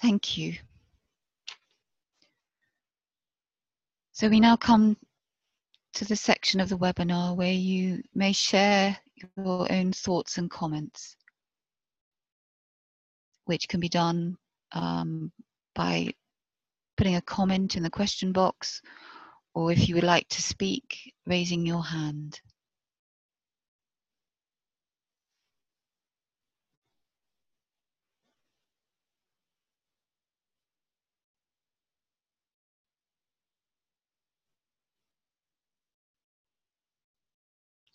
Thank 0.02 0.36
you. 0.36 0.54
So 4.10 4.28
we 4.28 4.40
now 4.40 4.56
come 4.56 4.96
to 5.94 6.04
the 6.04 6.16
section 6.16 6.58
of 6.58 6.68
the 6.68 6.76
webinar 6.76 7.36
where 7.36 7.52
you 7.52 8.02
may 8.12 8.32
share 8.32 8.98
your 9.36 9.70
own 9.70 9.92
thoughts 9.92 10.38
and 10.38 10.50
comments, 10.50 11.16
which 13.44 13.68
can 13.68 13.78
be 13.78 13.88
done 13.88 14.36
um, 14.72 15.30
by 15.76 16.12
putting 16.96 17.14
a 17.14 17.22
comment 17.22 17.76
in 17.76 17.84
the 17.84 17.90
question 17.90 18.32
box, 18.32 18.82
or 19.54 19.70
if 19.70 19.88
you 19.88 19.94
would 19.94 20.02
like 20.02 20.28
to 20.30 20.42
speak, 20.42 21.12
raising 21.26 21.64
your 21.64 21.84
hand. 21.84 22.40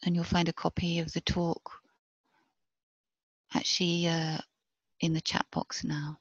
And 0.08 0.16
you'll 0.16 0.24
find 0.24 0.48
a 0.48 0.54
copy 0.54 1.00
of 1.00 1.12
the 1.12 1.20
talk 1.20 1.70
actually 3.54 4.08
uh, 4.08 4.38
in 5.02 5.12
the 5.12 5.20
chat 5.20 5.46
box 5.52 5.84
now. 5.84 6.18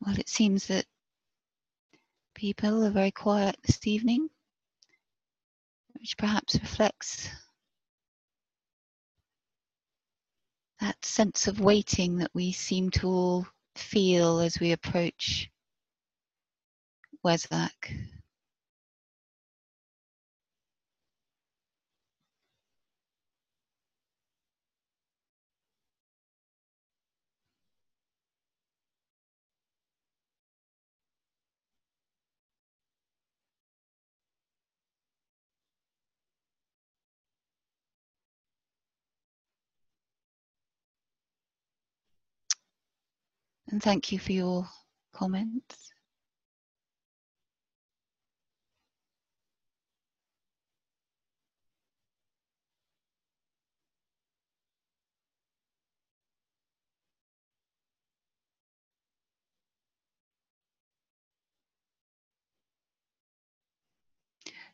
Well, 0.00 0.18
it 0.18 0.28
seems 0.28 0.66
that 0.68 0.84
people 2.34 2.84
are 2.84 2.90
very 2.90 3.10
quiet 3.10 3.56
this 3.62 3.86
evening, 3.86 4.28
which 5.94 6.16
perhaps 6.16 6.54
reflects 6.60 7.28
that 10.80 11.04
sense 11.04 11.48
of 11.48 11.60
waiting 11.60 12.18
that 12.18 12.30
we 12.34 12.52
seem 12.52 12.90
to 12.90 13.08
all 13.08 13.46
feel 13.74 14.40
as 14.40 14.60
we 14.60 14.72
approach 14.72 15.50
Wesak. 17.24 18.15
And 43.68 43.82
thank 43.82 44.12
you 44.12 44.18
for 44.18 44.32
your 44.32 44.68
comments. 45.12 45.90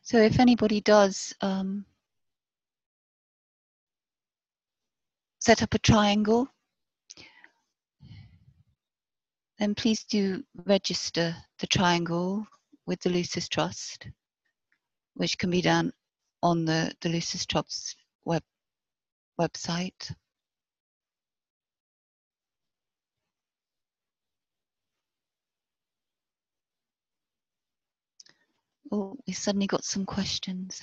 So 0.03 0.17
if 0.17 0.37
anybody 0.37 0.81
does 0.81 1.33
um, 1.39 1.85
set 5.39 5.63
up 5.63 5.73
a 5.73 5.79
triangle, 5.79 6.49
then 9.59 9.75
please 9.75 10.03
do 10.03 10.43
register 10.65 11.35
the 11.59 11.67
triangle 11.67 12.45
with 12.85 12.99
the 13.01 13.09
Lucis 13.09 13.47
Trust, 13.47 14.07
which 15.13 15.37
can 15.37 15.49
be 15.49 15.61
done 15.61 15.93
on 16.41 16.65
the, 16.65 16.93
the 17.01 17.09
Lucis 17.09 17.45
Trust 17.45 17.95
web, 18.25 18.43
website. 19.39 20.13
Oh, 28.91 29.15
we 29.25 29.33
suddenly 29.33 29.67
got 29.67 29.83
some 29.83 30.05
questions. 30.05 30.81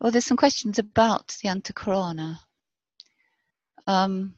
Well, 0.00 0.12
there's 0.12 0.26
some 0.26 0.36
questions 0.36 0.78
about 0.78 1.36
the 1.42 1.48
Antahkarana. 1.48 2.38
Um, 3.86 4.34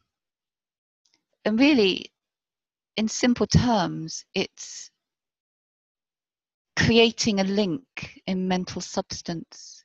and 1.45 1.59
really, 1.59 2.13
in 2.97 3.09
simple 3.09 3.47
terms, 3.47 4.25
it's 4.35 4.91
creating 6.77 7.41
a 7.41 7.45
link 7.45 8.21
in 8.27 8.47
mental 8.47 8.81
substance 8.81 9.85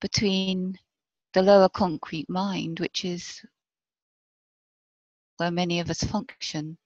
between 0.00 0.78
the 1.34 1.42
lower 1.42 1.68
concrete 1.68 2.28
mind, 2.28 2.80
which 2.80 3.04
is 3.04 3.44
where 5.36 5.50
many 5.50 5.80
of 5.80 5.90
us 5.90 6.02
function, 6.04 6.76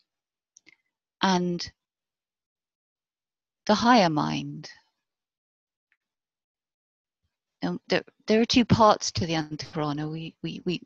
and 1.22 1.70
the 3.66 3.74
higher 3.74 4.10
mind. 4.10 4.70
And 7.64 7.80
there, 7.88 8.02
there 8.26 8.40
are 8.40 8.46
two 8.46 8.64
parts 8.64 9.10
to 9.12 9.26
the 9.26 9.32
Antahkarana. 9.32 10.10
We, 10.10 10.34
we, 10.42 10.60
we, 10.66 10.82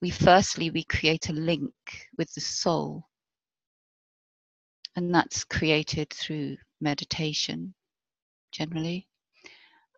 we 0.00 0.10
firstly, 0.10 0.70
we 0.70 0.84
create 0.84 1.28
a 1.28 1.32
link 1.32 1.72
with 2.16 2.32
the 2.34 2.40
soul, 2.40 3.04
and 4.94 5.12
that's 5.12 5.42
created 5.44 6.10
through 6.10 6.56
meditation 6.80 7.74
generally. 8.52 9.08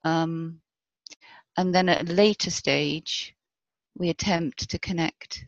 Um, 0.05 0.61
and 1.59 1.75
then 1.75 1.89
at 1.89 2.09
a 2.09 2.13
later 2.13 2.51
stage, 2.51 3.35
we 3.95 4.09
attempt 4.09 4.71
to 4.71 4.79
connect 4.79 5.45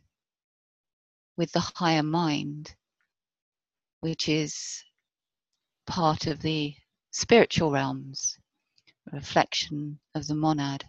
with 1.39 1.51
the 1.53 1.61
higher 1.61 2.03
mind, 2.03 2.75
which 4.01 4.29
is 4.29 4.85
part 5.87 6.27
of 6.27 6.41
the 6.41 6.75
spiritual 7.11 7.71
realms, 7.71 8.39
reflection 9.13 9.99
of 10.15 10.27
the 10.27 10.35
monad. 10.35 10.85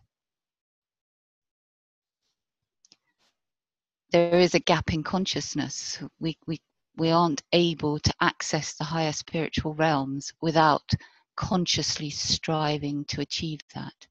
There 4.12 4.40
is 4.40 4.56
a 4.56 4.60
gap 4.60 4.94
in 4.94 5.04
consciousness. 5.04 6.02
We, 6.20 6.38
we, 6.48 6.62
we 6.98 7.12
aren't 7.12 7.44
able 7.54 8.00
to 8.00 8.14
access 8.20 8.74
the 8.74 8.84
higher 8.84 9.14
spiritual 9.14 9.76
realms 9.76 10.34
without 10.42 10.92
consciously 11.36 12.10
striving 12.10 13.06
to 13.06 13.22
achieve 13.22 13.62
that. 13.76 14.08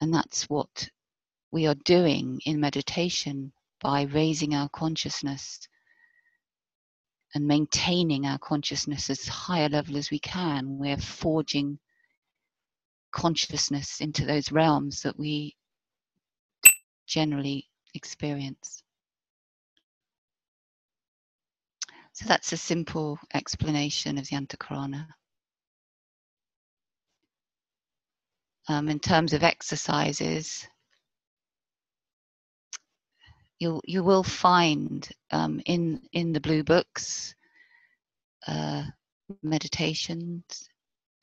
And 0.00 0.14
that's 0.14 0.48
what 0.48 0.88
we 1.50 1.66
are 1.66 1.76
doing 1.84 2.40
in 2.46 2.60
meditation 2.60 3.52
by 3.80 4.02
raising 4.02 4.54
our 4.54 4.68
consciousness 4.68 5.60
and 7.34 7.46
maintaining 7.46 8.26
our 8.26 8.38
consciousness 8.38 9.10
as 9.10 9.26
high 9.26 9.60
a 9.60 9.68
level 9.68 9.96
as 9.96 10.10
we 10.10 10.18
can. 10.18 10.78
We're 10.78 10.96
forging 10.96 11.78
consciousness 13.12 14.00
into 14.00 14.24
those 14.24 14.52
realms 14.52 15.02
that 15.02 15.18
we 15.18 15.56
generally 17.06 17.68
experience. 17.94 18.82
So 22.14 22.26
that's 22.26 22.52
a 22.52 22.56
simple 22.56 23.18
explanation 23.32 24.18
of 24.18 24.28
the 24.28 24.36
Antahkarana. 24.36 25.06
Um, 28.68 28.88
in 28.88 29.00
terms 29.00 29.32
of 29.32 29.42
exercises, 29.42 30.66
you 33.58 33.80
you 33.84 34.02
will 34.02 34.22
find 34.22 35.08
um, 35.30 35.60
in 35.66 36.02
in 36.12 36.32
the 36.32 36.40
blue 36.40 36.62
books 36.62 37.34
uh, 38.46 38.84
meditations 39.42 40.68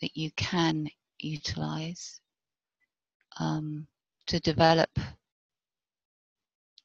that 0.02 0.16
you 0.16 0.32
can 0.36 0.90
utilize 1.20 2.20
um, 3.40 3.88
to 4.28 4.40
develop 4.40 4.90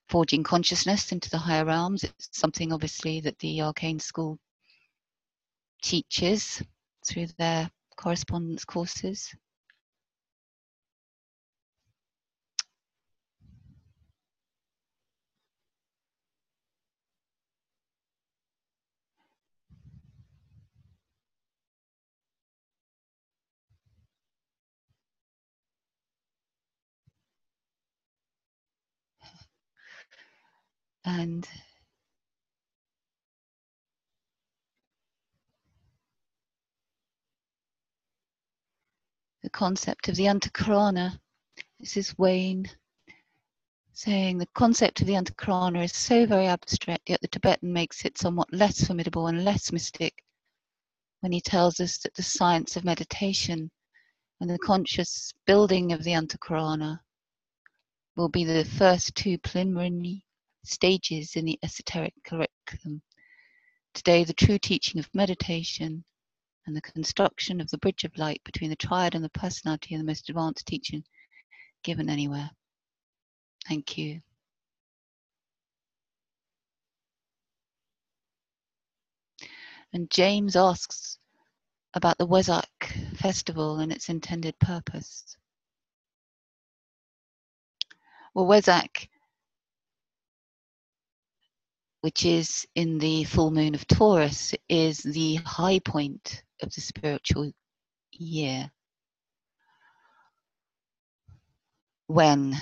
forging 0.09 0.43
consciousness 0.43 1.13
into 1.13 1.31
the 1.31 1.39
higher 1.39 1.65
realms. 1.65 2.05
It's 2.05 2.29
something 2.33 2.73
obviously 2.73 3.21
that 3.21 3.39
the 3.39 3.63
Arcane 3.63 3.99
School 4.01 4.39
teaches 5.83 6.63
through 7.07 7.27
their 7.39 7.71
correspondence 7.97 8.65
courses. 8.65 9.35
And 31.05 31.47
the 39.43 39.51
concept 39.51 40.09
of 40.09 40.17
the 40.17 40.25
antahkarana. 40.25 41.19
This 41.79 41.99
is 41.99 42.17
Wayne 42.17 42.71
saying 43.93 44.39
the 44.39 44.49
concept 44.55 45.03
of 45.03 45.07
the 45.07 45.13
antahkarana 45.13 45.85
is 45.85 45.95
so 45.95 46.25
very 46.27 46.47
abstract, 46.47 47.11
yet 47.11 47.21
the 47.21 47.29
Tibetan 47.29 47.73
makes 47.73 48.05
it 48.05 48.19
somewhat 48.19 48.53
less 48.53 48.87
formidable 48.87 49.27
and 49.27 49.45
less 49.45 49.71
mystic 49.71 50.25
when 51.21 51.31
he 51.31 51.41
tells 51.41 51.79
us 51.79 51.99
that 51.99 52.15
the 52.15 52.23
science 52.23 52.77
of 52.77 52.85
meditation 52.85 53.71
and 54.41 54.49
the 54.49 54.59
conscious 54.59 55.33
building 55.47 55.93
of 55.93 56.03
the 56.03 56.13
antahkarana 56.13 56.99
will 58.17 58.29
be 58.29 58.45
the 58.45 58.65
first 58.65 59.15
two 59.15 59.39
preliminary 59.39 60.24
stages 60.65 61.37
in 61.37 61.45
the 61.45 61.59
esoteric 61.63 62.15
curriculum. 62.25 63.03
Today, 63.95 64.25
the 64.25 64.33
true 64.33 64.59
teaching 64.59 64.99
of 64.99 65.09
meditation 65.15 66.05
and 66.67 66.75
the 66.75 66.81
construction 66.81 67.61
of 67.61 67.71
the 67.71 67.79
bridge 67.79 68.05
of 68.05 68.17
light 68.17 68.41
between 68.45 68.71
the 68.71 68.77
triad 68.77 69.15
and 69.15 69.25
the 69.25 69.29
personality 69.31 69.95
are 69.95 69.99
the 69.99 70.05
most 70.05 70.29
advanced 70.29 70.67
teaching 70.67 71.05
given 71.83 72.09
anywhere. 72.09 72.51
Thank 73.69 73.99
you. 73.99 74.21
And 79.93 80.11
James 80.11 80.57
asks 80.57 81.19
about 81.95 82.19
the 82.19 82.27
Wesak 82.27 83.17
festival 83.17 83.79
and 83.79 83.93
its 83.93 84.09
intended 84.09 84.59
purpose. 84.59 85.37
Well, 88.35 88.47
Wesak 88.47 89.09
which 92.05 92.27
is 92.27 92.67
in 92.75 92.99
the 92.99 93.25
full 93.25 93.51
moon 93.51 93.75
of 93.75 93.87
Taurus, 93.87 94.55
is 94.69 94.99
the 94.99 95.37
high 95.37 95.79
point 95.79 96.45
of 96.61 96.71
the 96.75 96.83
spiritual 96.83 97.51
year. 98.13 98.71
When 102.07 102.61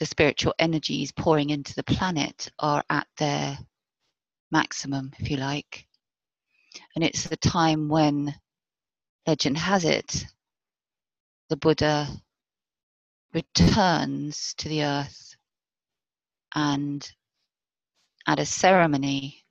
the 0.00 0.06
spiritual 0.06 0.52
energies 0.58 1.12
pouring 1.12 1.50
into 1.50 1.76
the 1.76 1.84
planet 1.84 2.50
are 2.58 2.82
at 2.90 3.06
their 3.18 3.56
maximum, 4.50 5.12
if 5.20 5.30
you 5.30 5.36
like. 5.36 5.86
And 6.96 7.04
it's 7.04 7.28
the 7.28 7.36
time 7.36 7.88
when, 7.88 8.34
legend 9.28 9.58
has 9.58 9.84
it, 9.84 10.26
the 11.50 11.56
Buddha 11.56 12.08
returns 13.32 14.54
to 14.58 14.68
the 14.68 14.82
earth 14.82 15.36
and 16.56 17.08
at 18.26 18.38
a 18.38 18.46
ceremony 18.46 19.44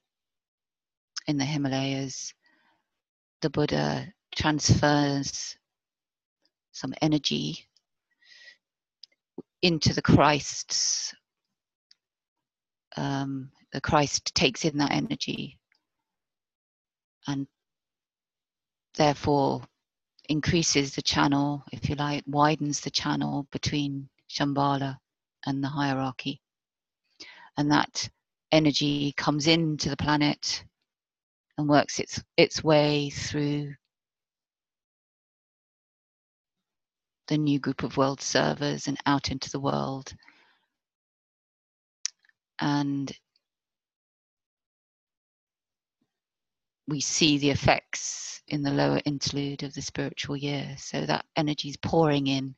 in 1.28 1.38
the 1.38 1.46
Himalayas, 1.46 2.34
the 3.42 3.50
Buddha 3.50 4.12
transfers 4.36 5.58
some 6.72 6.94
energy 7.02 7.68
into 9.62 9.94
the 9.94 10.02
Christ's. 10.02 11.14
Um, 12.98 13.52
the 13.72 13.82
Christ 13.82 14.36
takes 14.36 14.66
in 14.66 14.78
that 14.78 14.92
energy 14.92 15.58
and 17.28 17.48
therefore 18.96 19.64
increases 20.30 20.96
the 20.96 21.02
channel, 21.02 21.64
if 21.72 21.90
you 21.90 21.96
like, 21.96 22.24
widens 22.28 22.82
the 22.82 22.92
channel 22.92 23.48
between 23.52 24.10
Shambhala 24.30 24.98
and 25.46 25.64
the 25.64 25.68
hierarchy. 25.68 26.42
And 27.58 27.72
that 27.72 28.10
energy 28.54 29.14
comes 29.18 29.48
into 29.48 29.90
the 29.90 29.98
planet 29.98 30.64
and 31.58 31.68
works 31.68 32.00
its 32.00 32.24
its 32.38 32.64
way 32.64 33.10
through 33.10 33.74
the 37.28 37.38
new 37.38 37.60
group 37.60 37.84
of 37.84 37.98
world 37.98 38.22
servers 38.22 38.88
and 38.88 38.98
out 39.08 39.32
into 39.32 39.50
the 39.50 39.60
world. 39.60 40.14
And 42.60 43.12
we 46.88 47.00
see 47.00 47.38
the 47.40 47.50
effects 47.50 48.42
in 48.48 48.62
the 48.62 48.72
lower 48.72 49.02
interlude 49.06 49.64
of 49.64 49.74
the 49.74 49.82
spiritual 49.82 50.38
year. 50.38 50.76
So 50.78 51.06
that 51.06 51.26
energy 51.36 51.70
is 51.70 51.78
pouring 51.78 52.28
in 52.28 52.56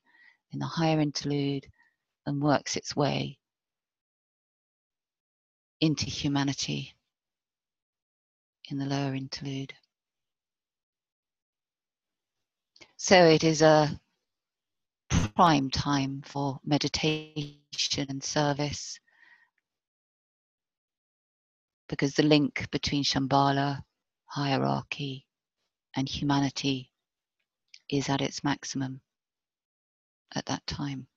in 0.52 0.60
the 0.60 0.66
higher 0.66 1.00
interlude 1.00 1.66
and 2.26 2.42
works 2.42 2.76
its 2.76 2.96
way 2.96 3.38
into 5.86 6.06
humanity 6.06 6.94
in 8.70 8.80
the 8.80 8.86
lower 8.86 9.14
interlude. 9.14 9.74
So 12.98 13.26
it 13.26 13.44
is 13.44 13.62
a 13.62 14.00
prime 15.10 15.70
time 15.70 16.24
for 16.26 16.60
meditation 16.66 18.08
and 18.10 18.24
service 18.24 19.00
because 21.88 22.16
the 22.16 22.24
link 22.24 22.68
between 22.72 23.04
Shambhala, 23.04 23.84
hierarchy, 24.26 25.28
and 25.96 26.10
humanity 26.10 26.90
is 27.90 28.10
at 28.10 28.22
its 28.22 28.44
maximum 28.44 29.02
at 30.34 30.48
that 30.48 30.66
time. 30.66 31.08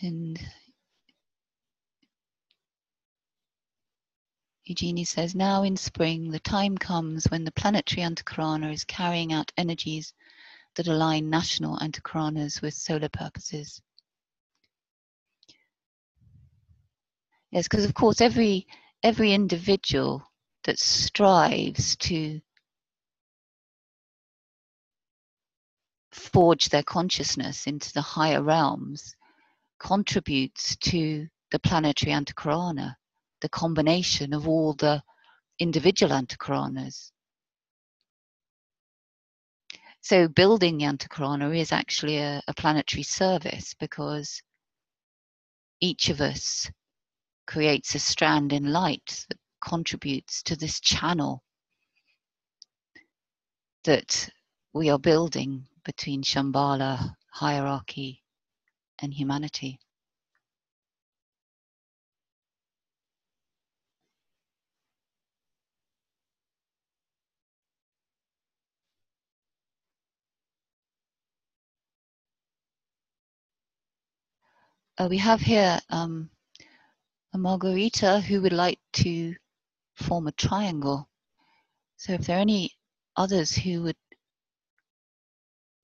And 0.00 0.38
Eugenie 4.64 5.04
says, 5.04 5.34
now 5.34 5.64
in 5.64 5.76
spring, 5.76 6.30
the 6.30 6.38
time 6.38 6.78
comes 6.78 7.24
when 7.26 7.42
the 7.44 7.50
planetary 7.52 8.02
antahkarana 8.02 8.72
is 8.72 8.84
carrying 8.84 9.32
out 9.32 9.50
energies 9.56 10.14
that 10.76 10.86
align 10.86 11.30
national 11.30 11.78
antahkaranas 11.78 12.62
with 12.62 12.74
solar 12.74 13.08
purposes. 13.08 13.82
Yes, 17.50 17.66
because 17.66 17.84
of 17.84 17.94
course 17.94 18.20
every 18.20 18.66
every 19.02 19.32
individual 19.32 20.22
that 20.64 20.78
strives 20.78 21.96
to 21.96 22.40
forge 26.12 26.68
their 26.68 26.82
consciousness 26.82 27.66
into 27.66 27.92
the 27.94 28.02
higher 28.02 28.42
realms 28.42 29.16
contributes 29.78 30.76
to 30.76 31.26
the 31.50 31.58
planetary 31.58 32.12
antahkarana, 32.12 32.94
the 33.40 33.48
combination 33.48 34.34
of 34.34 34.48
all 34.48 34.74
the 34.74 35.02
individual 35.58 36.12
antahkaranas. 36.12 37.10
So 40.00 40.28
building 40.28 40.78
the 40.78 40.84
antahkarana 40.84 41.56
is 41.56 41.72
actually 41.72 42.18
a, 42.18 42.42
a 42.48 42.54
planetary 42.54 43.02
service 43.02 43.74
because 43.74 44.42
each 45.80 46.08
of 46.08 46.20
us 46.20 46.70
creates 47.46 47.94
a 47.94 47.98
strand 47.98 48.52
in 48.52 48.72
light 48.72 49.24
that 49.28 49.38
contributes 49.60 50.42
to 50.44 50.56
this 50.56 50.80
channel 50.80 51.42
that 53.84 54.28
we 54.72 54.90
are 54.90 54.98
building 54.98 55.66
between 55.84 56.22
Shambhala, 56.22 57.14
hierarchy, 57.32 58.22
and 59.00 59.12
humanity. 59.12 59.78
Uh, 74.98 75.06
we 75.08 75.18
have 75.18 75.40
here 75.40 75.78
um, 75.90 76.28
a 77.32 77.38
Margarita 77.38 78.20
who 78.20 78.42
would 78.42 78.52
like 78.52 78.80
to 78.92 79.34
form 79.94 80.26
a 80.26 80.32
triangle. 80.32 81.08
So 81.96 82.14
if 82.14 82.26
there 82.26 82.38
are 82.38 82.40
any 82.40 82.72
others 83.16 83.54
who 83.54 83.82
would 83.84 83.96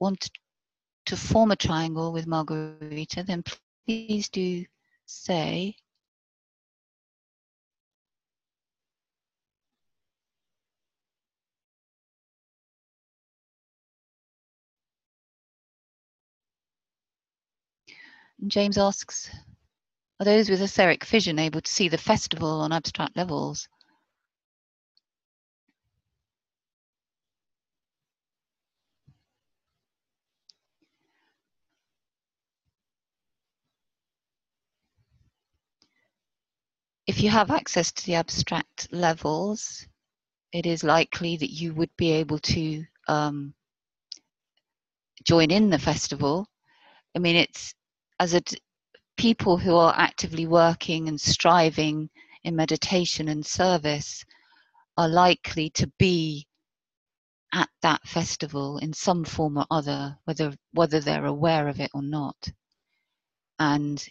want 0.01 0.31
to 1.07 1.17
form 1.17 1.51
a 1.51 1.57
triangle 1.57 2.13
with 2.13 2.27
Margarita, 2.27 3.23
then 3.23 3.45
please 3.87 4.29
do 4.29 4.65
say. 5.07 5.77
James 18.47 18.77
asks, 18.77 19.31
are 20.21 20.25
those 20.25 20.51
with 20.51 20.61
etheric 20.61 21.05
vision 21.05 21.39
able 21.39 21.61
to 21.61 21.71
see 21.73 21.89
the 21.89 21.99
festival 21.99 22.61
on 22.61 22.73
abstract 22.73 23.17
levels? 23.17 23.69
If 37.07 37.23
you 37.23 37.31
have 37.31 37.51
access 37.51 37.93
to 37.93 38.07
the 38.07 38.15
abstract 38.15 38.89
levels, 38.91 39.87
it 40.53 40.67
is 40.67 40.83
likely 40.83 41.37
that 41.37 41.51
you 41.51 41.75
would 41.75 41.91
be 41.97 42.13
able 42.13 42.39
to 42.39 42.85
um, 43.09 43.55
join 45.25 45.51
in 45.51 45.69
the 45.69 45.79
festival. 45.79 46.47
I 47.15 47.19
mean, 47.19 47.37
it's 47.37 47.75
as 48.19 48.35
a 48.35 48.43
people 49.17 49.57
who 49.57 49.77
are 49.77 49.95
actively 49.97 50.47
working 50.47 51.09
and 51.09 51.21
striving 51.21 52.09
in 52.43 52.57
meditation 52.57 53.29
and 53.29 53.45
service 53.45 54.25
are 54.97 55.09
likely 55.09 55.71
to 55.71 55.87
be 55.99 56.47
at 57.53 57.69
that 57.83 58.07
festival 58.07 58.79
in 58.79 58.93
some 58.93 59.25
form 59.25 59.59
or 59.59 59.67
other, 59.71 60.17
whether 60.25 60.55
whether 60.73 61.01
they're 61.01 61.27
aware 61.27 61.69
of 61.69 61.81
it 61.81 61.91
or 61.95 62.03
not. 62.03 62.37
And 63.59 64.05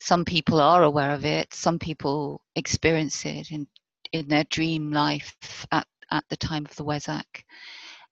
some 0.00 0.24
people 0.24 0.60
are 0.60 0.82
aware 0.82 1.12
of 1.12 1.24
it, 1.24 1.52
some 1.54 1.78
people 1.78 2.42
experience 2.54 3.24
it 3.24 3.50
in, 3.50 3.66
in 4.12 4.28
their 4.28 4.44
dream 4.44 4.92
life 4.92 5.66
at, 5.72 5.86
at 6.10 6.24
the 6.28 6.36
time 6.36 6.64
of 6.64 6.74
the 6.76 6.84
Wesak, 6.84 7.44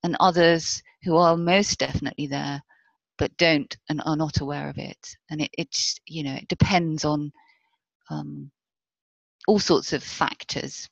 and 0.02 0.16
others 0.20 0.82
who 1.02 1.16
are 1.16 1.36
most 1.36 1.78
definitely 1.78 2.26
there 2.26 2.62
but 3.16 3.36
don't 3.36 3.76
and 3.88 4.02
are 4.04 4.16
not 4.16 4.40
aware 4.40 4.68
of 4.68 4.78
it. 4.78 5.16
And 5.30 5.40
it, 5.40 5.50
it's, 5.56 6.00
you 6.06 6.24
know, 6.24 6.34
it 6.34 6.48
depends 6.48 7.04
on 7.04 7.32
um, 8.10 8.50
all 9.46 9.58
sorts 9.58 9.92
of 9.92 10.02
factors. 10.02 10.88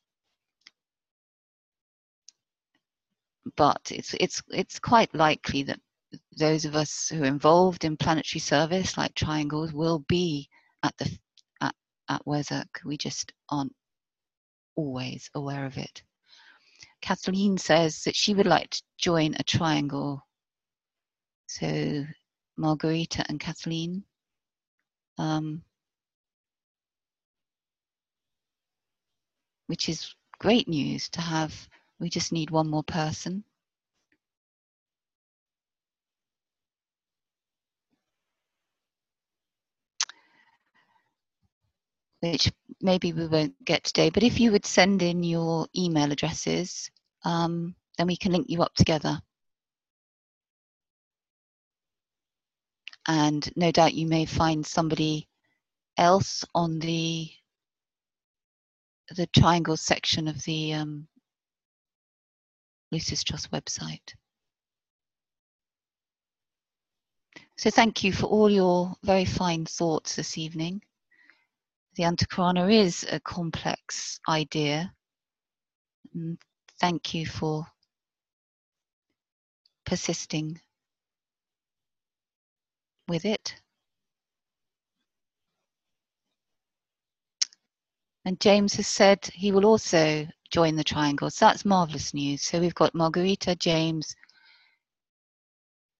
But 3.57 3.91
it's 3.91 4.13
it's 4.21 4.41
it's 4.51 4.79
quite 4.79 5.13
likely 5.13 5.63
that 5.63 5.79
those 6.37 6.63
of 6.63 6.75
us 6.75 7.09
who 7.09 7.23
are 7.23 7.25
involved 7.25 7.83
in 7.83 7.97
planetary 7.97 8.39
service, 8.39 8.97
like 8.97 9.13
triangles, 9.15 9.73
will 9.73 9.99
be 10.07 10.47
at 10.83 10.95
the 10.97 11.17
at 11.61 11.75
at 12.09 12.25
Wesak. 12.25 12.83
We 12.85 12.97
just 12.97 13.33
aren't 13.49 13.73
always 14.75 15.29
aware 15.33 15.65
of 15.65 15.77
it. 15.77 16.03
Kathleen 17.01 17.57
says 17.57 18.03
that 18.03 18.15
she 18.15 18.33
would 18.33 18.47
like 18.47 18.69
to 18.69 18.83
join 18.97 19.35
a 19.35 19.43
triangle 19.43 20.23
so 21.47 22.05
Margarita 22.57 23.23
and 23.29 23.39
Kathleen. 23.39 24.03
Um, 25.19 25.63
which 29.67 29.87
is 29.87 30.15
great 30.39 30.67
news 30.67 31.09
to 31.09 31.21
have. 31.21 31.69
We 31.99 32.09
just 32.09 32.31
need 32.31 32.49
one 32.49 32.67
more 32.67 32.83
person. 32.83 33.43
Which 42.23 42.51
maybe 42.81 43.11
we 43.11 43.27
won't 43.27 43.53
get 43.65 43.83
today, 43.83 44.09
but 44.09 44.23
if 44.23 44.39
you 44.39 44.51
would 44.53 44.65
send 44.65 45.01
in 45.01 45.23
your 45.23 45.67
email 45.75 46.11
addresses, 46.11 46.89
um, 47.25 47.75
then 47.97 48.07
we 48.07 48.15
can 48.15 48.31
link 48.31 48.45
you 48.49 48.61
up 48.61 48.73
together. 48.75 49.21
and 53.07 53.51
no 53.55 53.71
doubt 53.71 53.93
you 53.93 54.07
may 54.07 54.25
find 54.25 54.65
somebody 54.65 55.27
else 55.97 56.45
on 56.55 56.79
the 56.79 57.29
the 59.15 59.27
triangle 59.27 59.77
section 59.77 60.27
of 60.27 60.41
the 60.43 60.73
um, 60.73 61.07
Trust 62.91 63.51
website. 63.51 64.13
So 67.57 67.69
thank 67.69 68.03
you 68.03 68.13
for 68.13 68.27
all 68.27 68.49
your 68.49 68.95
very 69.03 69.25
fine 69.25 69.65
thoughts 69.65 70.15
this 70.15 70.37
evening. 70.37 70.81
The 71.95 72.03
Antahkarana 72.03 72.71
is 72.73 73.05
a 73.11 73.19
complex 73.19 74.19
idea. 74.27 74.91
And 76.13 76.39
thank 76.79 77.13
you 77.13 77.27
for 77.27 77.65
persisting 79.85 80.59
with 83.07 83.25
it. 83.25 83.55
And 88.25 88.39
James 88.39 88.73
has 88.75 88.87
said 88.87 89.25
he 89.33 89.51
will 89.51 89.65
also 89.65 90.25
join 90.49 90.75
the 90.75 90.83
triangle. 90.83 91.29
So 91.29 91.45
that's 91.45 91.65
marvelous 91.65 92.13
news. 92.13 92.41
So 92.41 92.59
we've 92.59 92.73
got 92.73 92.95
Margarita, 92.95 93.55
James, 93.55 94.15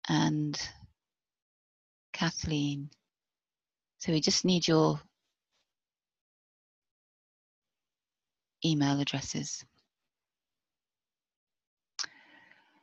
and 0.09 0.59
Kathleen. 2.13 2.89
So 3.99 4.11
we 4.11 4.21
just 4.21 4.45
need 4.45 4.67
your 4.67 4.99
email 8.65 8.99
addresses. 8.99 9.65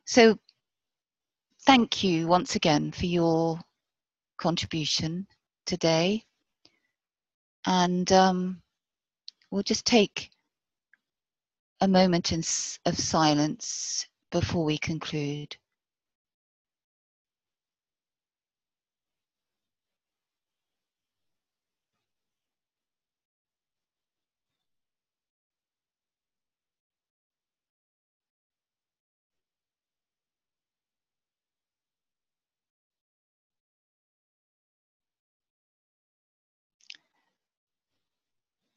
So 0.05 0.39
thank 1.67 2.03
you 2.03 2.27
once 2.27 2.57
again 2.57 2.91
for 2.93 3.07
your 3.07 3.61
contribution 4.39 5.27
today. 5.67 6.25
And 7.67 8.11
um, 8.13 8.63
we'll 9.51 9.63
just 9.63 9.85
take 9.85 10.31
a 11.81 11.89
moment 11.89 12.33
in, 12.33 12.41
of 12.87 12.99
silence 12.99 14.07
before 14.31 14.65
we 14.65 14.79
conclude. 14.79 15.57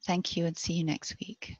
Thank 0.06 0.36
you 0.36 0.46
and 0.46 0.56
see 0.56 0.74
you 0.74 0.84
next 0.84 1.16
week. 1.20 1.56